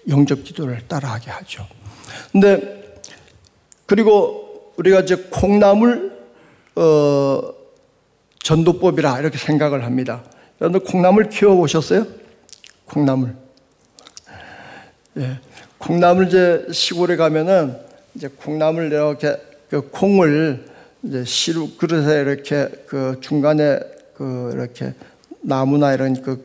영접 0.07 0.45
기도를 0.45 0.87
따라하게 0.87 1.31
하죠. 1.31 1.67
근데 2.31 3.01
그리고 3.87 4.75
우리가 4.77 5.01
이제 5.01 5.17
콩나물 5.31 6.13
어, 6.77 7.55
전도법이라 8.43 9.21
이렇게 9.21 9.39
생각을 9.39 9.87
합니다. 9.87 10.25
여러분들 10.61 10.87
콩나물 10.87 11.31
키워 11.31 11.57
보셨어요? 11.57 12.07
콩나물. 12.85 13.35
예. 15.17 15.41
콩나물 15.79 16.27
이제 16.27 16.67
시골에 16.71 17.17
가면은 17.17 17.79
이제 18.15 18.29
콩나물 18.29 18.93
이렇게 18.93 19.41
그 19.71 19.89
콩을 19.89 20.67
이제 21.05 21.25
시루 21.25 21.79
그릇에 21.79 22.21
이렇게 22.21 22.69
그 22.87 23.17
중간에 23.23 23.81
그 24.13 24.51
이렇게 24.53 24.93
나무나 25.41 25.95
이런 25.95 26.21
그 26.23 26.45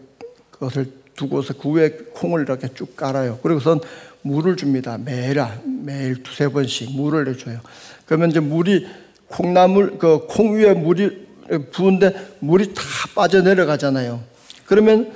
것을 0.51 0.91
두고서 1.15 1.53
그 1.53 1.71
위에 1.71 1.89
콩을 2.13 2.41
이렇게 2.41 2.67
쭉 2.73 2.95
깔아요. 2.95 3.39
그리고선 3.43 3.79
물을 4.21 4.55
줍니다. 4.55 4.97
매일 4.97 5.41
매일 5.65 6.23
두세 6.23 6.47
번씩 6.47 6.91
물을 6.95 7.25
내줘요. 7.25 7.59
그러면 8.05 8.31
이제 8.31 8.39
물이 8.39 8.87
콩나물 9.27 9.97
그 9.97 10.27
콩 10.27 10.53
위에 10.55 10.73
물이 10.73 11.27
부은데 11.71 12.35
물이 12.39 12.73
다 12.73 12.81
빠져 13.15 13.41
내려가잖아요. 13.41 14.23
그러면 14.65 15.11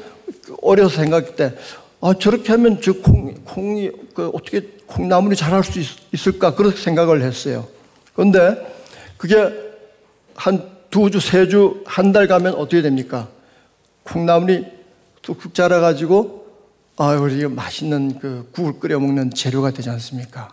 어려서 0.61 0.97
생각할 0.97 1.35
때 1.35 1.53
아, 2.01 2.13
저렇게 2.19 2.51
하면 2.51 2.79
저 2.81 2.93
콩, 2.93 3.33
콩이 3.43 3.91
그 4.13 4.27
어떻게 4.33 4.61
콩나물이 4.85 5.35
자랄 5.35 5.63
수 5.63 5.79
있, 5.79 6.27
을까 6.27 6.53
그렇게 6.53 6.77
생각을 6.77 7.21
했어요. 7.21 7.67
그런데 8.13 8.55
그게 9.17 9.35
한 10.35 10.77
두 10.89 11.09
주, 11.11 11.19
세 11.19 11.47
주, 11.47 11.83
한 11.85 12.13
달 12.13 12.27
가면 12.27 12.53
어떻게 12.55 12.81
됩니까? 12.81 13.27
콩나물이 14.07 14.65
뚝뚝 15.21 15.53
자라가지고 15.53 16.45
아, 16.97 17.11
우리 17.11 17.45
맛있는 17.47 18.17
그 18.19 18.49
국을 18.51 18.79
끓여 18.79 18.99
먹는 18.99 19.31
재료가 19.31 19.71
되지 19.71 19.89
않습니까? 19.89 20.49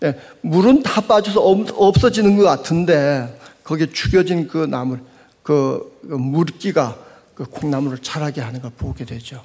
네, 0.00 0.18
물은 0.42 0.82
다 0.82 1.00
빠져서 1.00 1.40
없어지는 1.40 2.36
것 2.36 2.44
같은데 2.44 3.38
거기에 3.64 3.86
죽여진 3.92 4.48
그 4.48 4.58
나물, 4.58 5.00
그, 5.42 5.98
그 6.02 6.14
물기가 6.14 6.96
그 7.34 7.44
콩나물을 7.44 7.98
자라게 7.98 8.40
하는 8.40 8.60
걸 8.60 8.70
보게 8.76 9.04
되죠. 9.04 9.42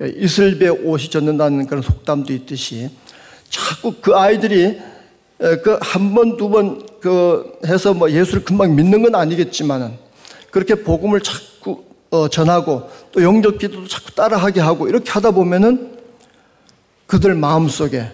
이슬배 0.00 0.68
옷이 0.68 1.08
젖는다는 1.10 1.66
그런 1.66 1.82
속담도 1.82 2.32
있듯이 2.32 2.90
자꾸 3.48 3.94
그 4.00 4.14
아이들이 4.14 4.80
그 5.38 5.78
한 5.80 6.14
번, 6.14 6.36
두 6.36 6.48
번 6.48 6.94
그 7.04 7.58
해서 7.66 7.92
뭐 7.92 8.10
예수를 8.10 8.44
금방 8.46 8.74
믿는 8.74 9.02
건 9.02 9.14
아니겠지만은 9.14 9.92
그렇게 10.50 10.74
복음을 10.76 11.20
자꾸 11.20 11.44
어 12.14 12.28
전하고 12.28 12.88
또 13.10 13.24
영적 13.24 13.58
기도도 13.58 13.88
자꾸 13.88 14.12
따라하게 14.12 14.60
하고 14.60 14.88
이렇게 14.88 15.10
하다 15.10 15.32
보면은 15.32 15.98
그들 17.08 17.34
마음 17.34 17.66
속에 17.68 18.12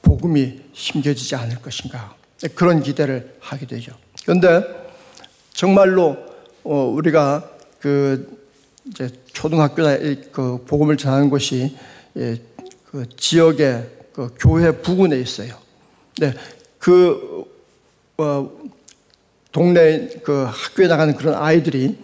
복음이 0.00 0.62
심겨지지 0.72 1.36
않을 1.36 1.60
것인가 1.60 2.14
그런 2.54 2.82
기대를 2.82 3.36
하게 3.40 3.66
되죠. 3.66 3.92
그런데 4.22 4.64
정말로 5.52 6.16
어, 6.64 6.76
우리가 6.94 7.50
그 7.78 8.38
이제 8.86 9.10
초등학교나 9.34 9.98
그 10.32 10.64
복음을 10.66 10.96
전하는 10.96 11.28
곳이 11.28 11.76
예, 12.16 12.40
그 12.86 13.06
지역의 13.16 13.90
그 14.14 14.34
교회 14.38 14.70
부근에 14.70 15.18
있어요. 15.18 15.56
네, 16.18 16.32
그 16.78 17.44
어, 18.16 18.50
동네 19.52 20.08
그 20.24 20.46
학교에 20.48 20.88
나가는 20.88 21.14
그런 21.14 21.34
아이들이 21.34 21.98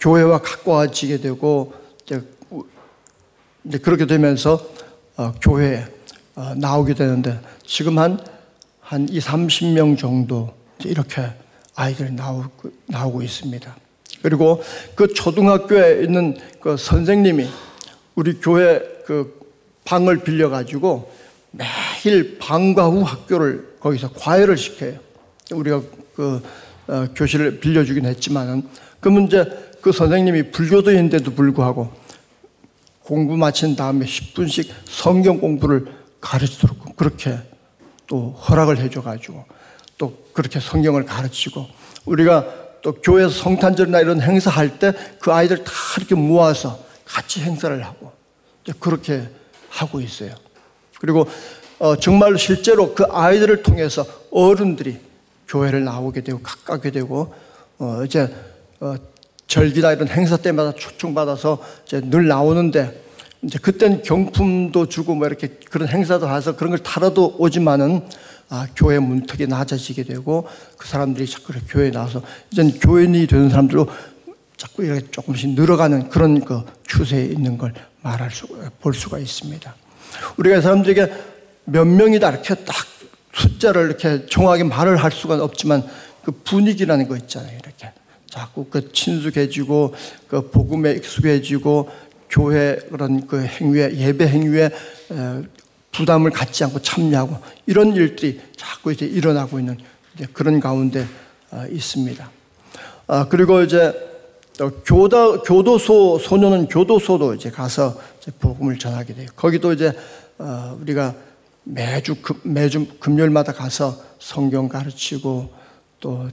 교회와 0.00 0.38
가까워지게 0.38 1.18
되고 1.18 1.74
이제, 2.02 2.22
이제 3.64 3.78
그렇게 3.78 4.06
되면서 4.06 4.60
어, 5.16 5.32
교회에 5.40 5.86
어, 6.34 6.54
나오게 6.56 6.94
되는데 6.94 7.38
지금 7.64 7.98
한, 7.98 8.18
한 8.80 9.08
2, 9.08 9.18
30명 9.20 9.96
정도 9.98 10.52
이렇게 10.84 11.22
아이들이 11.74 12.10
나오고, 12.12 12.70
나오고 12.86 13.22
있습니다. 13.22 13.76
그리고 14.22 14.62
그 14.94 15.12
초등학교에 15.12 16.02
있는 16.02 16.36
그 16.60 16.76
선생님이 16.76 17.48
우리 18.14 18.40
교회 18.40 18.80
그 19.04 19.38
방을 19.84 20.24
빌려가지고 20.24 21.12
매일 21.50 22.38
방과 22.38 22.86
후 22.86 23.02
학교를 23.02 23.73
거기서 23.84 24.12
과외를 24.14 24.56
시켜요. 24.56 24.98
우리가 25.52 25.82
그 26.16 26.42
어, 26.86 27.06
교실을 27.14 27.60
빌려주긴 27.60 28.06
했지만은 28.06 28.66
그러면 28.98 29.24
이제 29.24 29.44
그 29.82 29.92
선생님이 29.92 30.50
불교도인데도 30.50 31.32
불구하고 31.34 31.92
공부 33.00 33.36
마친 33.36 33.76
다음에 33.76 34.06
10분씩 34.06 34.70
성경 34.86 35.38
공부를 35.38 35.86
가르치도록 36.22 36.96
그렇게 36.96 37.38
또 38.06 38.30
허락을 38.30 38.78
해줘가지고 38.78 39.44
또 39.98 40.16
그렇게 40.32 40.60
성경을 40.60 41.04
가르치고 41.04 41.66
우리가 42.06 42.46
또 42.80 42.92
교회에서 42.92 43.30
성탄절이나 43.30 44.00
이런 44.00 44.22
행사할 44.22 44.78
때 44.78 44.92
그 45.20 45.30
아이들 45.30 45.62
다 45.62 45.72
이렇게 45.98 46.14
모아서 46.14 46.82
같이 47.04 47.40
행사를 47.40 47.84
하고 47.84 48.12
그렇게 48.80 49.28
하고 49.68 50.00
있어요. 50.00 50.34
그리고 51.00 51.28
어, 51.84 51.96
정말 51.96 52.38
실제로 52.38 52.94
그 52.94 53.04
아이들을 53.10 53.62
통해서 53.62 54.06
어른들이 54.30 54.96
교회를 55.46 55.84
나오게 55.84 56.22
되고 56.22 56.40
가깝게 56.40 56.90
되고 56.90 57.34
어, 57.78 58.02
이제 58.06 58.34
어, 58.80 58.94
절기나 59.46 59.92
이런 59.92 60.08
행사 60.08 60.38
때마다 60.38 60.72
초청받아서 60.72 61.62
이제 61.84 62.00
늘 62.00 62.26
나오는데 62.26 63.02
이제 63.42 63.58
그때는 63.58 64.02
경품도 64.02 64.88
주고 64.88 65.14
뭐 65.14 65.26
이렇게 65.26 65.48
그런 65.68 65.86
행사도 65.86 66.26
해서 66.26 66.56
그런 66.56 66.70
걸 66.70 66.78
타러도 66.78 67.36
오지만은 67.36 68.00
아, 68.48 68.66
교회 68.74 68.98
문턱이 68.98 69.46
낮아지게 69.46 70.04
되고 70.04 70.48
그 70.78 70.88
사람들이 70.88 71.26
자꾸 71.26 71.52
교회에 71.68 71.90
나와서 71.90 72.22
이제 72.50 72.62
교인이 72.80 73.26
되는 73.26 73.50
사람들로 73.50 73.88
자꾸 74.56 74.84
이렇게 74.84 75.06
조금씩 75.10 75.50
늘어가는 75.50 76.08
그런 76.08 76.46
그 76.46 76.62
추세에 76.86 77.26
있는 77.26 77.58
걸 77.58 77.74
말할 78.00 78.30
수, 78.30 78.46
볼 78.80 78.94
수가 78.94 79.18
있습니다. 79.18 79.74
우리가 80.38 80.62
사람들에게 80.62 81.33
몇 81.64 81.84
명이다 81.84 82.30
이렇게 82.30 82.54
딱 82.54 82.76
숫자를 83.32 83.86
이렇게 83.86 84.26
정확하게 84.26 84.64
말을 84.64 84.96
할 84.96 85.10
수가 85.10 85.42
없지만 85.42 85.84
그 86.24 86.32
분위기라는 86.32 87.08
거 87.08 87.16
있잖아요. 87.16 87.58
이렇게 87.62 87.92
자꾸 88.30 88.66
그 88.70 88.92
친숙해지고 88.92 89.94
그 90.28 90.50
복음에 90.50 90.92
익숙해지고 90.92 91.90
교회 92.30 92.76
그런 92.90 93.26
그 93.26 93.44
행위에 93.44 93.96
예배 93.96 94.26
행위에 94.26 94.70
부담을 95.92 96.30
갖지 96.30 96.64
않고 96.64 96.82
참여하고 96.82 97.38
이런 97.66 97.94
일들이 97.94 98.40
자꾸 98.56 98.92
이제 98.92 99.06
일어나고 99.06 99.60
있는 99.60 99.78
그런 100.32 100.60
가운데 100.60 101.06
어, 101.50 101.64
있습니다. 101.70 102.30
아, 103.06 103.28
그리고 103.28 103.62
이제 103.62 103.92
교도, 104.84 105.42
교도소, 105.42 106.18
소년은 106.18 106.68
교도소도 106.68 107.34
이제 107.34 107.50
가서 107.50 108.00
이제 108.20 108.32
복음을 108.38 108.78
전하게 108.78 109.14
돼요. 109.14 109.28
거기도 109.36 109.72
이제 109.72 109.92
어, 110.38 110.76
우리가 110.80 111.14
매주, 111.64 112.16
매주 112.42 112.86
금요일마다 113.00 113.52
가서 113.52 114.02
성경 114.18 114.68
가르치고 114.68 115.52
또 116.00 116.28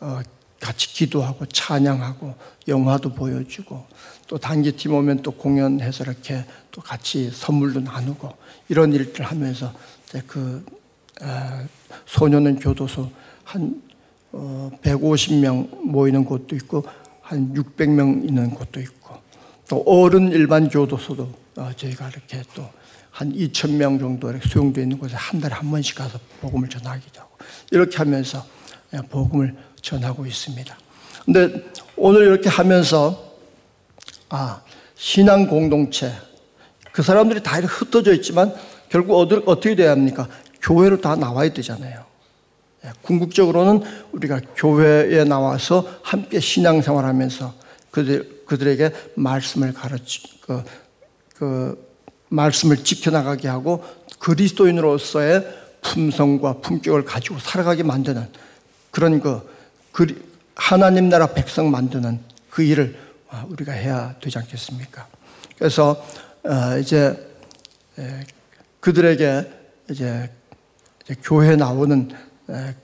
어, 0.00 0.20
같이 0.58 0.88
기도하고 0.88 1.46
찬양하고 1.46 2.34
영화도 2.68 3.14
보여주고 3.14 3.84
또 4.26 4.38
단기 4.38 4.72
팀 4.72 4.94
오면 4.94 5.22
또 5.22 5.32
공연해서 5.32 6.04
이렇게 6.04 6.44
또 6.70 6.80
같이 6.80 7.30
선물도 7.30 7.80
나누고 7.80 8.30
이런 8.68 8.92
일들 8.92 9.24
하면서 9.24 9.72
그 10.26 10.64
소년은 12.06 12.58
교도소 12.58 13.10
한 13.44 13.82
150명 14.32 15.72
어, 15.72 15.76
모이는 15.84 16.24
곳도 16.24 16.56
있고 16.56 16.84
한 17.20 17.52
600명 17.54 18.26
있는 18.26 18.50
곳도 18.50 18.80
있고 18.80 19.16
또 19.68 19.82
어른 19.86 20.32
일반 20.32 20.68
교도소도 20.68 21.28
어, 21.56 21.70
저희가 21.76 22.08
이렇게 22.08 22.42
또 22.54 22.68
한 23.12 23.32
2,000명 23.32 24.00
정도 24.00 24.30
이렇게 24.30 24.48
수용되어 24.48 24.82
있는 24.82 24.98
곳에 24.98 25.14
한 25.14 25.40
달에 25.40 25.54
한 25.54 25.70
번씩 25.70 25.96
가서 25.96 26.18
복음을 26.40 26.68
전하기도 26.68 27.20
하고 27.20 27.30
이렇게 27.70 27.98
하면서 27.98 28.44
복음을 29.10 29.54
전하고 29.80 30.26
있습니다. 30.26 30.76
근데 31.24 31.70
오늘 31.96 32.22
이렇게 32.22 32.48
하면서 32.48 33.32
아 34.28 34.62
신앙 34.96 35.46
공동체 35.46 36.12
그 36.90 37.02
사람들이 37.02 37.42
다 37.42 37.58
이렇게 37.58 37.72
흩어져 37.72 38.12
있지만 38.14 38.54
결국 38.88 39.16
어떻게 39.46 39.74
돼야 39.74 39.90
합니까? 39.92 40.28
교회로 40.62 41.00
다 41.00 41.14
나와야 41.14 41.52
되잖아요. 41.52 42.04
예, 42.84 42.90
궁극적으로는 43.02 43.82
우리가 44.12 44.40
교회에 44.56 45.24
나와서 45.24 45.86
함께 46.02 46.40
신앙생활 46.40 47.04
하면서 47.04 47.54
그들, 47.90 48.44
그들에게 48.46 48.90
말씀을 49.14 49.72
가르치, 49.72 50.40
그, 50.40 50.62
그, 51.34 51.91
말씀을 52.32 52.82
지켜나가게 52.82 53.48
하고 53.48 53.84
그리스도인으로서의 54.18 55.46
품성과 55.82 56.60
품격을 56.60 57.04
가지고 57.04 57.38
살아가게 57.38 57.82
만드는 57.82 58.26
그런 58.90 59.20
그, 59.20 59.48
그 59.92 60.32
하나님 60.54 61.08
나라 61.08 61.26
백성 61.26 61.70
만드는 61.70 62.20
그 62.50 62.62
일을 62.62 62.96
우리가 63.48 63.72
해야 63.72 64.14
되지 64.20 64.38
않겠습니까? 64.38 65.06
그래서 65.58 66.04
어, 66.44 66.78
이제 66.78 67.16
그들에게 68.80 69.50
이제 69.90 70.30
교회 71.22 71.56
나오는 71.56 72.10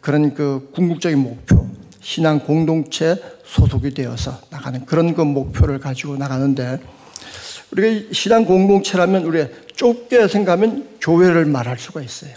그런 0.01 0.34
그 0.34 0.70
궁극적인 0.74 1.18
목표 1.18 1.68
신앙 2.01 2.40
공동체 2.40 3.16
소속이 3.44 3.94
되어서 3.94 4.40
나가는 4.51 4.84
그런 4.86 5.14
그 5.14 5.22
목표를 5.22 5.78
가지고 5.78 6.16
나가는데 6.16 6.80
우리가 7.72 8.08
신앙 8.12 8.44
공동체라면 8.44 9.24
우리가 9.24 9.48
좁게 9.76 10.28
생각하면 10.28 10.88
교회를 11.00 11.44
말할 11.44 11.78
수가 11.78 12.02
있어요. 12.02 12.34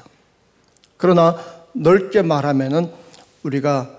그러나 0.97 1.37
넓게 1.73 2.21
말하면은 2.21 2.91
우리가 3.43 3.89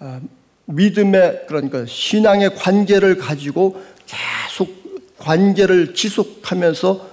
어, 0.00 0.20
믿음의 0.66 1.46
그런 1.46 1.70
그 1.70 1.86
신앙의 1.86 2.54
관계를 2.56 3.18
가지고 3.18 3.82
계속 4.06 5.16
관계를 5.18 5.94
지속하면서 5.94 7.08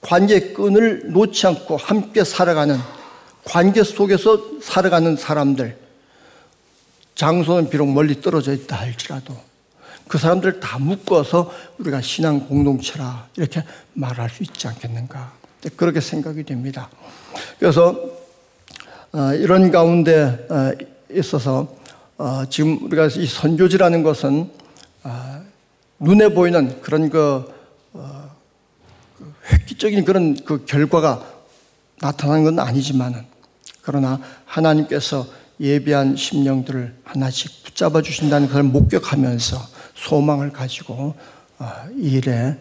관계 0.00 0.52
끈을 0.52 1.12
놓지 1.12 1.46
않고 1.46 1.76
함께 1.76 2.22
살아가는 2.22 2.78
관계 3.44 3.82
속에서 3.82 4.60
살아가는 4.60 5.16
사람들 5.16 5.76
장소는 7.14 7.70
비록 7.70 7.86
멀리 7.86 8.20
떨어져 8.20 8.52
있다 8.52 8.76
할지라도 8.76 9.36
그 10.08 10.18
사람들 10.18 10.60
다 10.60 10.78
묶어서 10.78 11.50
우리가 11.78 12.00
신앙 12.00 12.46
공동체라 12.46 13.28
이렇게 13.36 13.64
말할 13.94 14.30
수 14.30 14.42
있지 14.42 14.68
않겠는가 14.68 15.32
그렇게 15.76 16.00
생각이 16.00 16.44
됩니다. 16.44 16.88
그래서 17.58 17.96
어, 19.12 19.32
이런 19.34 19.70
가운데 19.70 20.46
어, 20.50 20.72
있어서 21.12 21.74
어, 22.18 22.44
지금 22.48 22.82
우리가 22.84 23.06
이 23.06 23.26
선교지라는 23.26 24.02
것은 24.02 24.50
눈에 25.98 26.28
보이는 26.28 26.80
그런 26.82 27.08
그 27.08 27.54
획기적인 29.50 30.04
그런 30.04 30.36
그 30.44 30.64
결과가 30.66 31.24
나타난 32.00 32.44
건 32.44 32.58
아니지만은 32.58 33.24
그러나 33.82 34.20
하나님께서 34.44 35.26
예비한 35.60 36.16
심령들을 36.16 36.94
하나씩 37.04 37.64
붙잡아 37.64 38.02
주신다는 38.02 38.48
걸 38.48 38.64
목격하면서 38.64 39.75
소망을 39.96 40.52
가지고 40.52 41.14
이 41.96 42.12
일에 42.12 42.56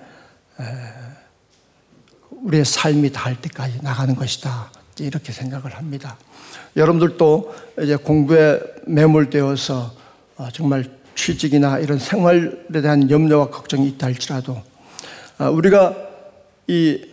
우리의 2.31 2.65
삶이 2.65 3.11
닿을 3.11 3.36
때까지 3.41 3.79
나가는 3.81 4.15
것이다. 4.15 4.71
이렇게 4.99 5.31
생각을 5.31 5.75
합니다. 5.75 6.17
여러분들도 6.75 7.55
이제 7.81 7.95
공부에 7.95 8.59
매몰되어서 8.86 9.93
어, 10.38 10.47
정말 10.51 10.86
취직이나 11.15 11.79
이런 11.79 11.97
생활에 11.97 12.51
대한 12.81 13.09
염려와 13.09 13.49
걱정이 13.49 13.88
있다 13.89 14.07
할지라도 14.07 14.61
어, 15.39 15.49
우리가 15.49 15.95
이 16.67 17.05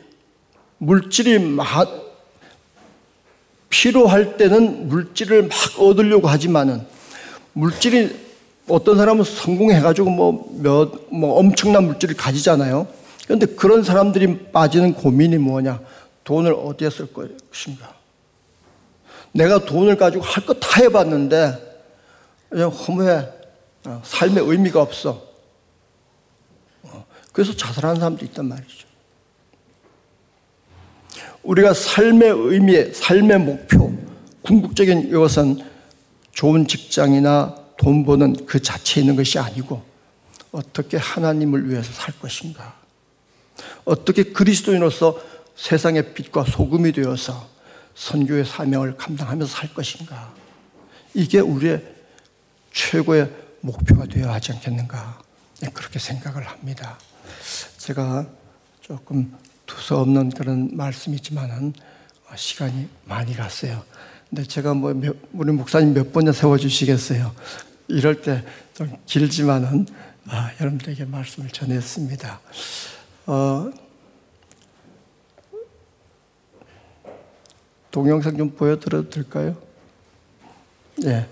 물질이 0.78 1.38
막 1.38 1.66
필요할 3.68 4.36
때는 4.36 4.88
물질을 4.88 5.42
막 5.42 5.50
얻으려고 5.80 6.28
하지만은 6.28 6.84
물질이 7.52 8.31
어떤 8.68 8.96
사람은 8.96 9.24
성공해가지고 9.24 10.10
뭐 10.10 10.48
몇, 10.58 10.92
뭐 11.10 11.38
엄청난 11.38 11.84
물질을 11.84 12.16
가지잖아요. 12.16 12.86
그런데 13.24 13.46
그런 13.46 13.82
사람들이 13.82 14.50
빠지는 14.52 14.94
고민이 14.94 15.38
뭐냐? 15.38 15.80
돈을 16.24 16.54
어디에 16.54 16.90
쓸 16.90 17.08
것인가? 17.12 17.94
내가 19.32 19.64
돈을 19.64 19.96
가지고 19.96 20.24
할거다 20.24 20.82
해봤는데 20.82 21.72
그냥 22.48 22.68
허무해. 22.68 23.28
어, 23.84 24.00
삶의 24.04 24.44
의미가 24.44 24.80
없어. 24.80 25.22
어, 26.84 27.04
그래서 27.32 27.56
자살하는 27.56 27.96
사람도 27.96 28.24
있단 28.26 28.46
말이죠. 28.46 28.86
우리가 31.42 31.74
삶의 31.74 32.30
의미, 32.30 32.92
삶의 32.92 33.38
목표, 33.40 33.92
궁극적인 34.42 35.08
이것은 35.08 35.58
좋은 36.32 36.68
직장이나 36.68 37.61
돈 37.82 38.04
버는 38.06 38.46
그 38.46 38.62
자체에 38.62 39.02
있는 39.02 39.16
것이 39.16 39.40
아니고 39.40 39.84
어떻게 40.52 40.96
하나님을 40.96 41.68
위해서 41.68 41.92
살 41.92 42.16
것인가. 42.20 42.80
어떻게 43.84 44.22
그리스도인으로서 44.22 45.20
세상의 45.56 46.14
빛과 46.14 46.44
소금이 46.44 46.92
되어서 46.92 47.50
선교의 47.96 48.44
사명을 48.44 48.96
감당하면서 48.96 49.52
살 49.52 49.74
것인가. 49.74 50.32
이게 51.12 51.40
우리의 51.40 51.82
최고의 52.72 53.28
목표가 53.62 54.06
되어야 54.06 54.34
하지 54.34 54.52
않겠는가. 54.52 55.20
네, 55.60 55.68
그렇게 55.74 55.98
생각을 55.98 56.46
합니다. 56.46 56.98
제가 57.78 58.26
조금 58.80 59.36
두서없는 59.66 60.30
그런 60.30 60.70
말씀이지만은 60.76 61.72
시간이 62.36 62.88
많이 63.06 63.34
갔어요. 63.34 63.82
근데 64.30 64.44
제가 64.44 64.72
뭐 64.72 64.94
몇, 64.94 65.16
우리 65.32 65.52
목사님 65.52 65.92
몇 65.94 66.12
번이나 66.12 66.32
세워주시겠어요. 66.32 67.34
이럴 67.88 68.20
때 68.22 68.42
좀 68.74 68.90
길지만은 69.06 69.86
아, 70.28 70.50
여러분들에게 70.60 71.04
말씀을 71.04 71.48
전했습니다. 71.50 72.40
어, 73.26 73.70
동영상 77.90 78.36
좀 78.36 78.50
보여드려도 78.50 79.10
될까요? 79.10 79.56
예. 81.04 81.26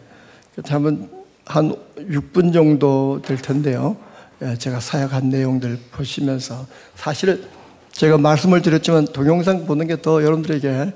한번 0.66 1.10
한 1.46 1.74
6분 1.96 2.52
정도 2.52 3.22
될 3.24 3.38
텐데요. 3.38 3.96
예, 4.42 4.56
제가 4.56 4.80
사역한 4.80 5.30
내용들 5.30 5.78
보시면서 5.92 6.66
사실 6.94 7.48
제가 7.92 8.18
말씀을 8.18 8.60
드렸지만 8.62 9.06
동영상 9.06 9.66
보는 9.66 9.86
게 9.86 9.96
더 9.96 10.22
여러분들에게 10.22 10.92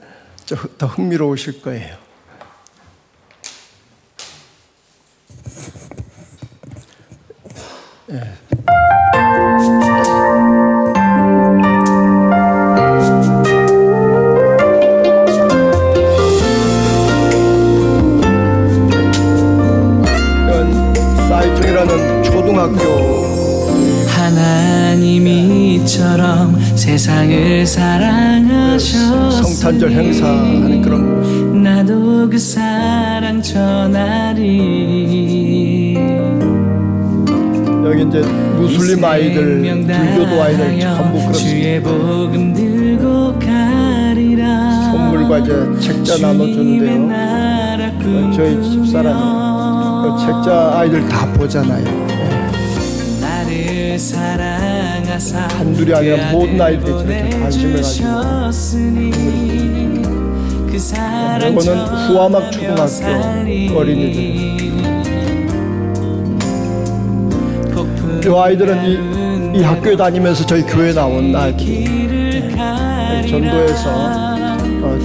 더 0.79 0.87
흥미로우실 0.87 1.63
거예요. 1.63 1.97
예. 8.15 8.45
세상을 26.85 27.67
사랑하셨으니 27.67 29.43
성탄절 29.43 29.91
행사하는 29.91 30.81
그런 30.81 31.63
나도 31.63 32.31
그 32.31 32.39
사랑 32.39 33.43
전하리 33.43 34.55
여기 37.95 38.03
이제 38.09 38.19
무슬림 38.19 39.05
아이들, 39.05 39.63
불교도 39.87 40.43
아이들 40.43 40.81
전부 40.81 41.21
그렇습니다. 41.27 41.91
선물과 44.91 45.39
이제 45.39 45.53
책자 45.81 46.19
나눠주는데요. 46.19 46.91
저희 48.35 48.61
집사람 48.63 50.03
그 50.03 50.07
책자 50.27 50.73
아이들 50.79 51.09
다 51.09 51.33
보잖아요. 51.35 51.85
한둘이 55.57 55.95
아니라 55.95 56.33
모든 56.33 56.61
아이들이 56.61 56.91
저렇게 56.91 57.31
관심을 57.39 57.77
가지고 57.81 58.09
이거는 61.49 61.71
후아막 62.09 62.51
초등학교 62.51 63.79
어린이들 63.79 64.64
이 68.23 68.29
아이들은 68.37 69.53
이, 69.55 69.59
이 69.59 69.63
학교에 69.63 69.97
다니면서 69.97 70.45
저희 70.47 70.63
교회 70.63 70.93
나온 70.93 71.35
아이들 71.35 72.55
전도에서 73.29 73.91
어, 74.83 74.99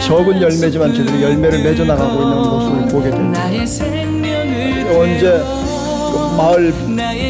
적은 0.00 0.42
열매지만 0.42 0.94
제대로 0.94 1.22
열매를 1.22 1.62
맺어 1.62 1.84
나가고 1.84 2.22
있는 2.22 2.36
모습을 2.36 2.88
보게 2.88 3.10
됩니다. 3.10 3.42
언제 4.92 5.42
마을 6.36 6.72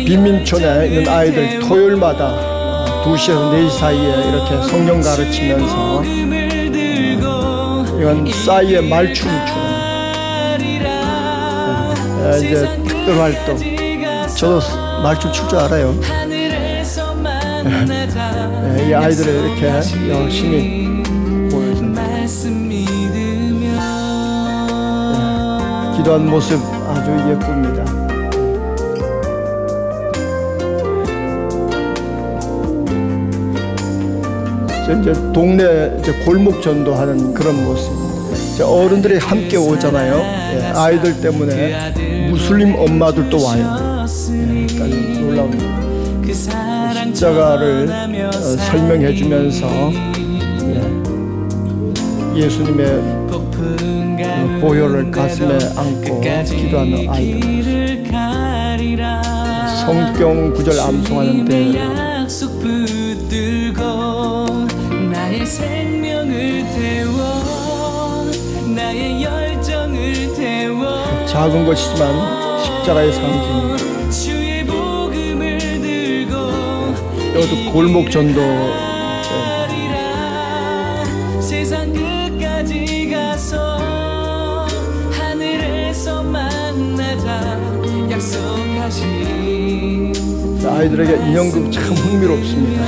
빈민촌에 0.04 0.86
있는 0.86 1.08
아이들 1.08 1.58
토요일마다 1.60 3.02
2시에서 3.04 3.52
4시 3.52 3.70
사이에 3.78 4.08
이렇게 4.28 4.68
성경 4.68 5.00
가르치면서 5.00 6.02
이건 8.00 8.26
싸이의 8.32 8.88
말춤 8.88 9.28
추는 9.28 9.70
네, 12.30 12.36
이제 12.38 12.78
특별 12.86 13.18
활동 13.18 13.79
저도 14.40 14.58
말춤 15.02 15.30
출줄 15.32 15.58
알아요 15.58 15.94
네, 18.62 18.88
이 18.88 18.94
아이들을 18.94 19.34
이렇게 19.34 19.66
열심히 20.08 21.02
보여서 21.50 21.82
네, 21.82 22.26
기도한 25.94 26.26
모습 26.26 26.58
아주 26.88 27.10
예쁩니다 27.28 27.84
이제 35.02 35.12
동네 35.34 35.98
이제 36.00 36.12
골목 36.24 36.60
전도하는 36.60 37.32
그런 37.32 37.64
모습. 37.64 37.92
이제 38.54 38.64
어른들이 38.64 39.18
함께 39.18 39.56
오잖아요. 39.56 40.16
예, 40.16 40.72
아이들 40.74 41.20
때문에 41.20 42.28
무슬림 42.28 42.74
엄마들도 42.74 43.40
와요. 43.40 43.89
놀라운 45.40 46.22
그 46.22 46.34
십자가를 46.34 47.88
어, 47.90 48.30
설명해 48.30 49.14
주면서 49.14 49.66
예, 52.34 52.42
예수님의 52.42 53.20
보혈을 54.60 55.10
가슴에 55.10 55.58
안고 55.76 56.20
기도하는 56.44 57.08
아이들. 57.08 58.04
성경 59.84 60.52
구절 60.52 60.78
열정을 69.22 70.34
태워. 70.34 71.26
작은 71.26 71.64
것이지만 71.64 72.62
십자가의 72.62 73.12
상징 73.12 73.69
이것도 77.40 77.72
골목 77.72 78.10
전도 78.10 78.38
세상 81.40 81.90
끝까지 81.90 83.08
가서 83.10 83.78
하늘에서 85.10 86.22
만나자 86.22 87.58
약속하신 88.10 90.12
아이들에게 90.66 91.30
인형극 91.30 91.72
참 91.72 91.94
흥미롭습니다. 91.94 92.84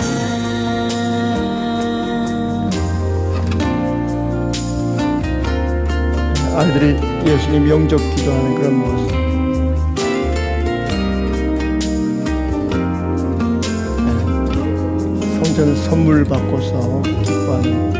아이들이 6.58 6.98
예수님 7.26 7.70
영접 7.70 7.98
기도하는 8.16 8.54
그런 8.56 8.74
모습. 8.74 9.31
네. 15.62 15.74
성전 15.74 15.76
선물 15.76 16.24
받고서 16.24 17.02
기뻐하는 17.02 17.92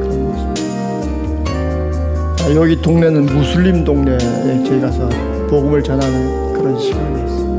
그런 0.00 0.24
모습. 0.24 0.46
아, 2.40 2.54
여기 2.54 2.80
동네는 2.80 3.26
무슬림 3.26 3.82
동네에 3.84 4.18
저희 4.64 4.80
가서 4.80 5.08
복음을 5.48 5.82
전하는 5.82 6.52
그런 6.52 6.78
시간이 6.78 7.24
있어요. 7.24 7.50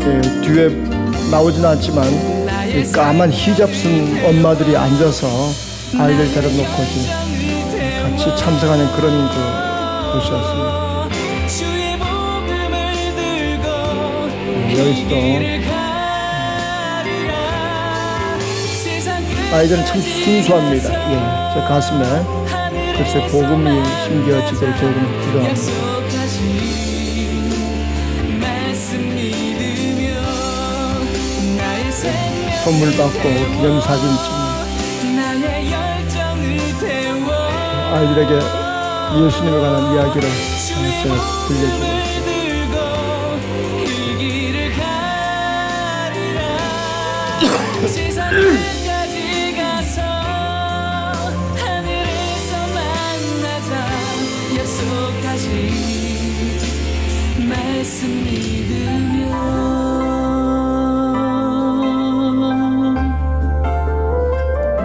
예, 0.00 0.22
뒤에 0.46 0.70
나오진 1.30 1.62
않지만 1.62 2.06
이 2.70 2.90
까만 2.90 3.30
히잡 3.30 3.68
쓴 3.74 4.24
엄마들이 4.24 4.74
앉아서 4.74 5.28
아이들 5.98 6.32
데려놓고 6.32 6.64
같이 8.02 8.36
참석하는 8.38 8.86
그런 8.92 9.28
그 9.28 9.34
곳이었습니다. 10.14 10.68
들고 14.68 14.78
여기서도 14.78 15.77
아이들은 19.50 19.84
참 19.86 19.98
순수합니다. 20.00 20.92
예, 21.10 21.14
제 21.54 21.60
가슴에 21.66 22.04
글쎄 22.98 23.26
복음이 23.28 23.82
심겨지길 24.04 24.76
조금 24.76 24.94
기도합니다. 25.24 25.56
선물 32.62 32.94
받고 32.94 33.22
기념사진 33.22 34.04
찍는 35.00 35.18
아이들에게 37.94 38.32
예수님에 39.24 39.56
관한 39.60 39.76
이야기를 39.94 40.28
제가 41.02 41.14
들려주고 41.48 41.84
있습니다. 41.88 42.76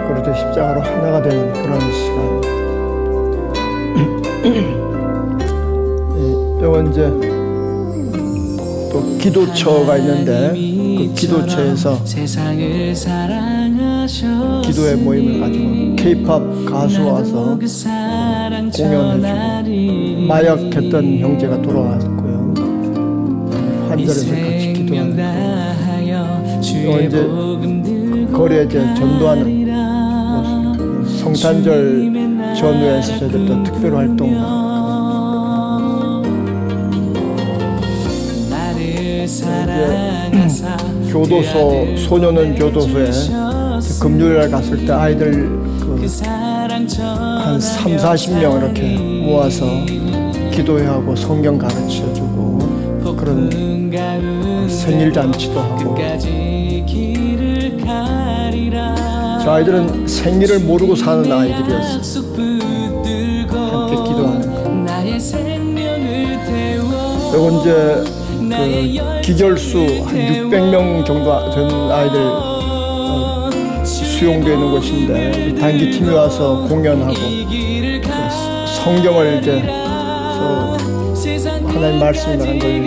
그렇게 0.08 0.34
십자가로 0.38 0.80
하나가 0.80 1.22
되는 1.22 1.52
그런 1.52 1.80
시간. 1.92 2.42
예, 6.16 6.64
요건 6.64 6.90
이제 6.90 7.08
또 8.92 9.16
기도처가 9.18 9.96
있는데 9.98 10.50
그 10.98 11.14
기도처에서 11.14 12.02
기도의 14.64 14.96
모임을 14.96 15.40
가지고 15.40 15.96
케이팝 15.96 16.64
가수 16.66 17.06
와서 17.06 17.58
공연해주고 18.76 20.26
마약했던 20.26 21.18
형제가 21.20 21.62
돌아와서 21.62 22.13
3절에서 23.96 24.30
같이 24.42 24.72
기도하는 24.72 25.10
또 27.10 28.36
거리에 28.36 28.64
이제 28.64 28.80
전도하는 28.94 29.40
뭐 29.70 31.04
성탄절 31.06 32.12
전후에서 32.56 33.18
저희들 33.18 33.62
특별 33.64 33.96
활동 33.96 34.64
교도소 41.10 41.96
소년은 41.96 42.56
교도소에 42.56 43.10
금요일에 44.00 44.48
갔을 44.48 44.84
때 44.84 44.92
아이들 44.92 45.48
그한 46.88 47.60
3, 47.60 47.96
40명 47.96 48.58
이렇게 48.58 48.98
모아서 48.98 49.64
기도회하고 50.50 51.14
성경 51.14 51.56
가르쳐 51.56 52.12
주고 52.12 52.33
생일 54.84 55.10
잔치도 55.12 55.58
하고. 55.60 55.94
저 59.42 59.50
아이들은 59.52 60.06
생일을 60.06 60.58
모르고 60.60 60.94
사는 60.94 61.30
붙들고 62.02 63.56
함께 63.56 63.96
기도하는 64.08 64.84
요건 67.34 67.60
이제 67.60 68.04
그 68.38 69.20
기절수 69.22 69.78
한 70.06 70.14
600명 70.14 71.04
정도 71.06 71.50
된 71.54 71.70
아이들 71.90 72.20
어, 72.20 73.50
수용되어 73.84 74.52
있는 74.54 74.70
곳인데 74.70 75.54
단기팀이 75.60 76.10
와서 76.14 76.66
공연하고 76.68 77.14
성경을 78.82 79.40
이제 79.40 79.60
하나님 81.66 81.98
말씀이라는 82.00 82.58
걸 82.58 82.84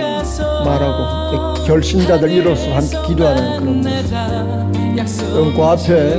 말하고 0.64 1.17
결신자들 1.66 2.32
이로서 2.32 2.74
함께 2.74 2.98
기도하는 3.08 3.60
그런 3.60 3.82
모습. 3.82 5.34
그럼 5.34 5.54
그 5.56 5.64
앞에 5.64 6.16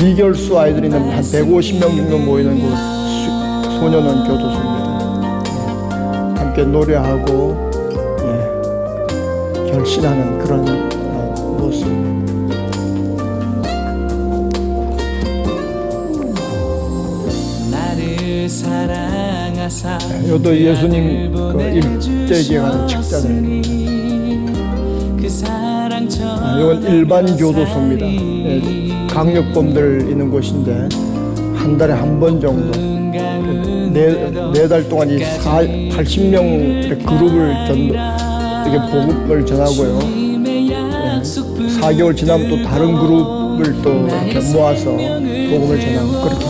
미결수 0.00 0.58
아이들이 0.58 0.86
있는 0.88 1.00
한 1.12 1.22
150명 1.22 1.80
정도 1.80 2.18
모이는 2.18 2.60
곳 2.60 2.68
수- 2.70 3.78
소년원 3.80 4.26
교도소입니다. 4.26 4.86
예. 6.36 6.40
함께 6.40 6.62
노래하고 6.64 7.70
예, 8.22 9.70
결신하는 9.72 10.38
그런 10.38 10.66
어, 10.68 11.34
모습. 11.60 11.86
사랑하사 18.48 19.98
이것도 20.24 20.56
예수님 20.56 21.32
그 21.32 21.60
일대기에 21.62 22.58
관한 22.60 22.86
책자들. 22.88 23.95
그 25.26 26.24
아, 26.24 26.58
이건 26.60 26.82
일반 26.84 27.26
교도소입니다. 27.36 28.06
예, 28.06 29.06
강력범들 29.08 30.06
있는 30.10 30.30
곳인데 30.30 30.88
한 31.54 31.76
달에 31.76 31.92
한 31.94 32.20
번 32.20 32.40
정도 32.40 32.78
네네달 33.92 34.88
동안 34.88 35.10
이 35.10 35.18
사, 35.18 35.60
80명 35.62 37.04
그룹을 37.04 37.54
전 37.66 37.76
이렇게 37.78 38.90
복음을 38.90 39.44
전하고요. 39.46 39.98
예, 40.02 41.22
4개월 41.22 42.16
지나면 42.16 42.48
또 42.48 42.62
다른 42.62 42.94
그룹을 42.94 43.82
또 43.82 43.90
이렇게 44.06 44.40
모아서 44.52 44.90
복음을 44.92 45.80
전하고 45.80 46.10
그렇게 46.22 46.44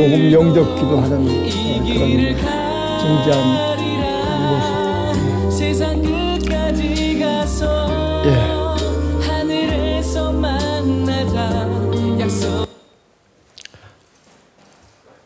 복음 0.00 0.32
영접 0.32 0.76
기도하는 0.76 1.18
어, 1.18 1.24
그런 1.26 1.84
진지한 2.98 3.36
모습. 4.48 5.60
예. 8.24 8.30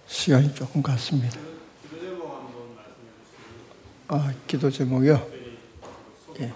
시간이 0.08 0.52
조금 0.56 0.82
갔습니다. 0.82 1.38
아, 4.08 4.32
기도 4.48 4.68
제목이요? 4.68 5.24
예. 6.40 6.52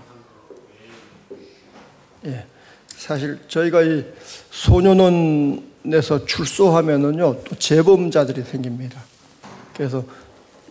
예. 2.27 2.47
사실 2.89 3.39
저희가 3.47 3.83
이 3.83 4.05
소년원 4.51 5.68
에서 5.93 6.25
출소하면은요, 6.25 7.45
또 7.45 7.57
재범자들이 7.57 8.43
생깁니다. 8.43 9.03
그래서 9.75 10.05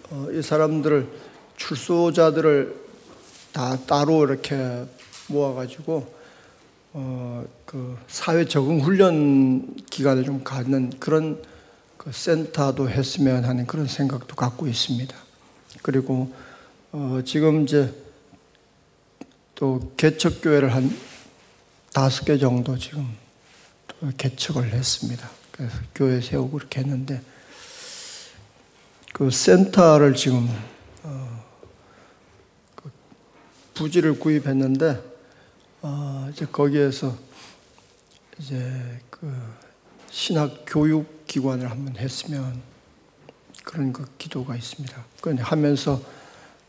어, 0.10 0.28
이 0.32 0.42
사람들을 0.42 1.08
출소자들을 1.58 2.76
다 3.52 3.78
따로 3.88 4.26
이렇게 4.26 4.86
모아가지고 5.28 6.16
어, 6.94 7.46
그 7.66 7.98
사회 8.08 8.46
적응 8.46 8.82
훈련 8.82 9.76
기간을 9.90 10.24
좀 10.24 10.44
갖는 10.44 10.94
그런 11.00 11.42
그 11.98 12.12
센터도 12.12 12.90
했으면 12.90 13.44
하는 13.44 13.68
그런 13.68 13.88
생각도 13.88 14.36
갖고 14.36 14.68
있습니다. 14.68 15.16
그리고 15.82 16.32
어, 16.92 17.22
지금 17.26 17.64
이제 17.64 17.94
또 19.56 19.92
개척 19.98 20.42
교회를 20.42 20.74
한 20.74 20.96
다섯 21.92 22.26
개 22.26 22.38
정도 22.38 22.78
지금 22.78 23.08
또 23.08 23.27
개척을 24.18 24.72
했습니다. 24.74 25.30
그래서 25.52 25.78
교회 25.96 26.22
세우고 26.22 26.58
이렇게 26.58 26.82
했는데 26.82 27.22
그 29.14 29.32
센터를 29.32 30.14
지금 30.16 30.48
어, 31.04 31.44
그 32.76 32.92
부지를 33.74 34.20
구입했는데 34.20 35.02
어, 35.82 36.30
이제 36.32 36.46
거기에서 36.46 37.18
이제 38.40 39.02
그 39.10 39.34
신학 40.12 40.64
교육 40.68 41.26
기관을 41.26 41.70
한번 41.70 41.96
했으면 41.98 42.62
그런 43.64 43.92
그 43.92 44.06
기도가 44.18 44.56
있습니다. 44.56 45.06
그 45.22 45.36
하면서 45.40 46.02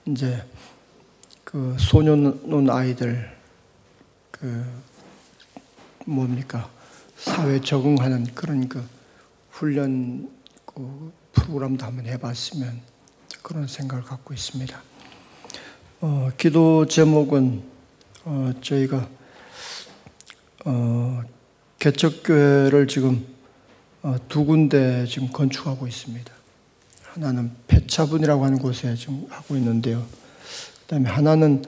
이제 0.07 0.43
그 1.45 1.77
소년원 1.79 2.71
아이들 2.71 3.37
그 4.31 4.65
뭡니까 6.07 6.71
사회 7.19 7.61
적응하는 7.61 8.27
그런 8.33 8.69
그 8.69 8.83
훈련 9.51 10.31
그 10.65 11.13
프로그램도 11.33 11.85
한번 11.85 12.07
해봤으면 12.07 12.81
그런 13.43 13.67
생각을 13.67 14.05
갖고 14.05 14.33
있습니다. 14.33 14.81
어, 16.01 16.31
기도 16.39 16.87
제목은 16.87 17.63
어, 18.25 18.53
저희가 18.61 19.09
어, 20.65 21.23
개척교회를 21.81 22.87
지금 22.87 23.27
어, 24.03 24.15
두 24.29 24.45
군데 24.45 25.05
지금 25.07 25.29
건축하고 25.33 25.89
있습니다. 25.89 26.33
하나는 27.15 27.51
폐차분이라고 27.67 28.45
하는 28.45 28.61
곳에 28.61 28.95
지금 28.95 29.27
하고 29.29 29.57
있는데요. 29.57 30.07
그다음에 30.83 31.11
하나는 31.11 31.65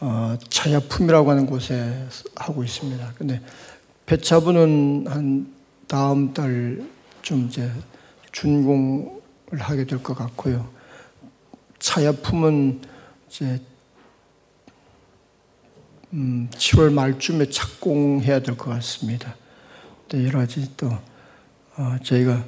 어, 0.00 0.36
차야품이라고 0.50 1.30
하는 1.30 1.46
곳에 1.46 2.06
하고 2.34 2.62
있습니다. 2.62 3.14
근데 3.16 3.40
폐차분은 4.06 5.06
한 5.08 5.52
다음 5.86 6.32
달좀 6.34 7.46
이제 7.48 7.70
준공을 8.32 9.12
하게 9.58 9.84
될 9.84 10.02
것 10.02 10.14
같고요. 10.14 10.68
차야품은 11.78 12.80
이제 13.28 13.60
음, 16.12 16.48
7월 16.52 16.92
말쯤에 16.92 17.48
착공해야 17.50 18.40
될 18.40 18.56
것 18.56 18.70
같습니다. 18.70 19.34
또 20.08 20.22
여러 20.24 20.40
가지 20.40 20.70
또 20.76 20.88
어, 21.76 21.96
저희가 22.02 22.44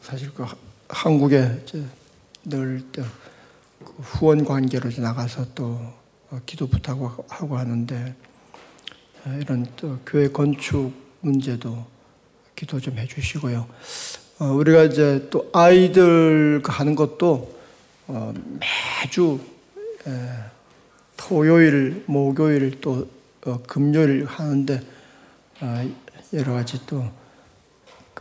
사실 0.00 0.32
그 0.34 0.42
하- 0.44 0.54
한국에 0.88 1.64
늘또 2.44 3.02
그 3.84 3.92
후원 4.02 4.44
관계로 4.44 4.90
나가서 4.98 5.52
또 5.54 5.80
어, 6.30 6.40
기도 6.46 6.66
부탁하고 6.68 7.24
하고 7.28 7.58
하는데 7.58 8.14
어, 8.24 8.31
이런 9.40 9.66
또 9.76 9.98
교회 10.04 10.28
건축 10.28 10.92
문제도 11.20 11.84
기도 12.56 12.80
좀 12.80 12.98
해주시고요. 12.98 13.66
어, 14.38 14.44
우리가 14.46 14.84
이제 14.84 15.28
또 15.30 15.48
아이들 15.52 16.62
하는 16.64 16.94
것도 16.94 17.54
어, 18.08 18.34
매주 19.04 19.38
에, 20.06 20.10
토요일, 21.16 22.04
목요일 22.06 22.80
또 22.80 23.08
어, 23.46 23.62
금요일 23.66 24.24
하는데 24.24 24.80
아, 25.60 25.86
여러 26.32 26.52
가지 26.52 26.84
또 26.86 27.22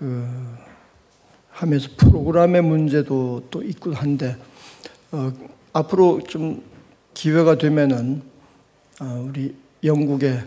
그 0.01 0.27
하면서 1.51 1.87
프로그램의 1.95 2.63
문제도 2.63 3.43
또 3.51 3.61
있고 3.61 3.93
한데 3.93 4.35
어, 5.11 5.31
앞으로 5.73 6.23
좀 6.23 6.63
기회가 7.13 7.59
되면은 7.59 8.23
어, 8.99 9.25
우리 9.29 9.55
영국에 9.83 10.39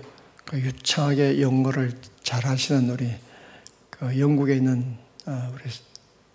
그 0.46 0.58
유창하게 0.58 1.40
영어를 1.40 1.92
잘 2.22 2.44
하시는 2.44 2.90
우리 2.90 3.10
그 3.90 4.18
영국에 4.18 4.56
있는 4.56 4.96
어, 5.26 5.52
우리 5.54 5.62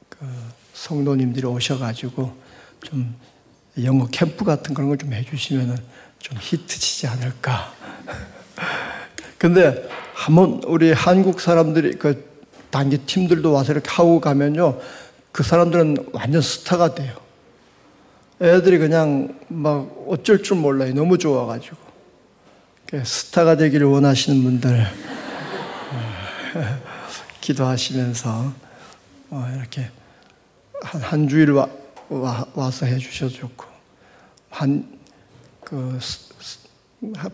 그 0.10 0.26
성도님들이 0.74 1.46
오셔가지고 1.46 2.34
좀 2.84 3.16
영어 3.84 4.08
캠프 4.08 4.44
같은 4.46 4.74
그런 4.74 4.90
걸 4.90 4.98
좀 4.98 5.14
해주시면은 5.14 5.78
좀 6.20 6.38
히트치지 6.40 7.08
않을까. 7.08 7.74
근데 9.38 9.88
한번 10.14 10.62
우리 10.66 10.92
한국 10.92 11.40
사람들이 11.40 11.94
그 11.94 12.28
단기 12.70 12.98
팀들도 12.98 13.52
와서 13.52 13.72
이렇게 13.72 13.90
하고 13.90 14.20
가면요, 14.20 14.80
그 15.32 15.44
사람들은 15.44 16.10
완전 16.12 16.42
스타가 16.42 16.94
돼요. 16.94 17.16
애들이 18.42 18.78
그냥 18.78 19.40
막 19.48 20.06
어쩔 20.08 20.44
줄 20.44 20.58
몰라요. 20.58 20.94
너무 20.94 21.18
좋아가지고. 21.18 21.89
그 22.90 23.04
스타가 23.06 23.56
되기를 23.56 23.86
원하시는 23.88 24.42
분들 24.44 24.86
기도하시면서 27.42 28.54
어, 29.30 29.52
이렇게 29.56 29.92
한, 30.82 31.02
한 31.02 31.28
주일 31.28 31.52
와, 31.52 31.70
와, 32.10 32.46
와 32.56 32.72
서 32.72 32.86
해주셔도 32.86 33.34
좋고 33.34 33.66
한 34.50 35.00
그 35.64 36.00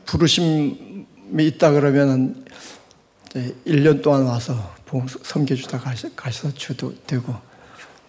부르심이 0.06 1.06
있다 1.38 1.72
그러면은 1.72 2.46
이제 3.30 3.56
1년 3.66 4.04
동안 4.04 4.24
와서 4.26 4.76
봉- 4.86 5.08
섬겨주다 5.08 5.80
가시, 5.80 6.14
가셔도 6.18 6.94
되고 7.08 7.34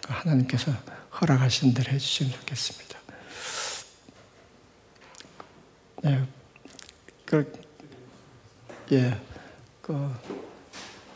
그 0.05 0.13
하나님께서 0.13 0.73
허락하신 1.21 1.75
대로 1.75 1.93
해주시면 1.93 2.33
좋겠습니다. 2.33 2.99
네, 6.03 6.25
그, 7.27 7.53
예, 8.93 9.21
그, 9.83 10.15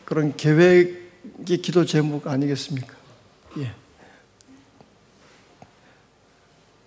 그런 0.03 0.35
계획이 0.35 1.61
기도 1.61 1.85
제목 1.85 2.27
아니겠습니까? 2.27 2.95
예. 3.59 3.73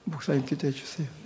목사님 0.05 0.45
기도해 0.45 0.73
주세요. 0.73 1.24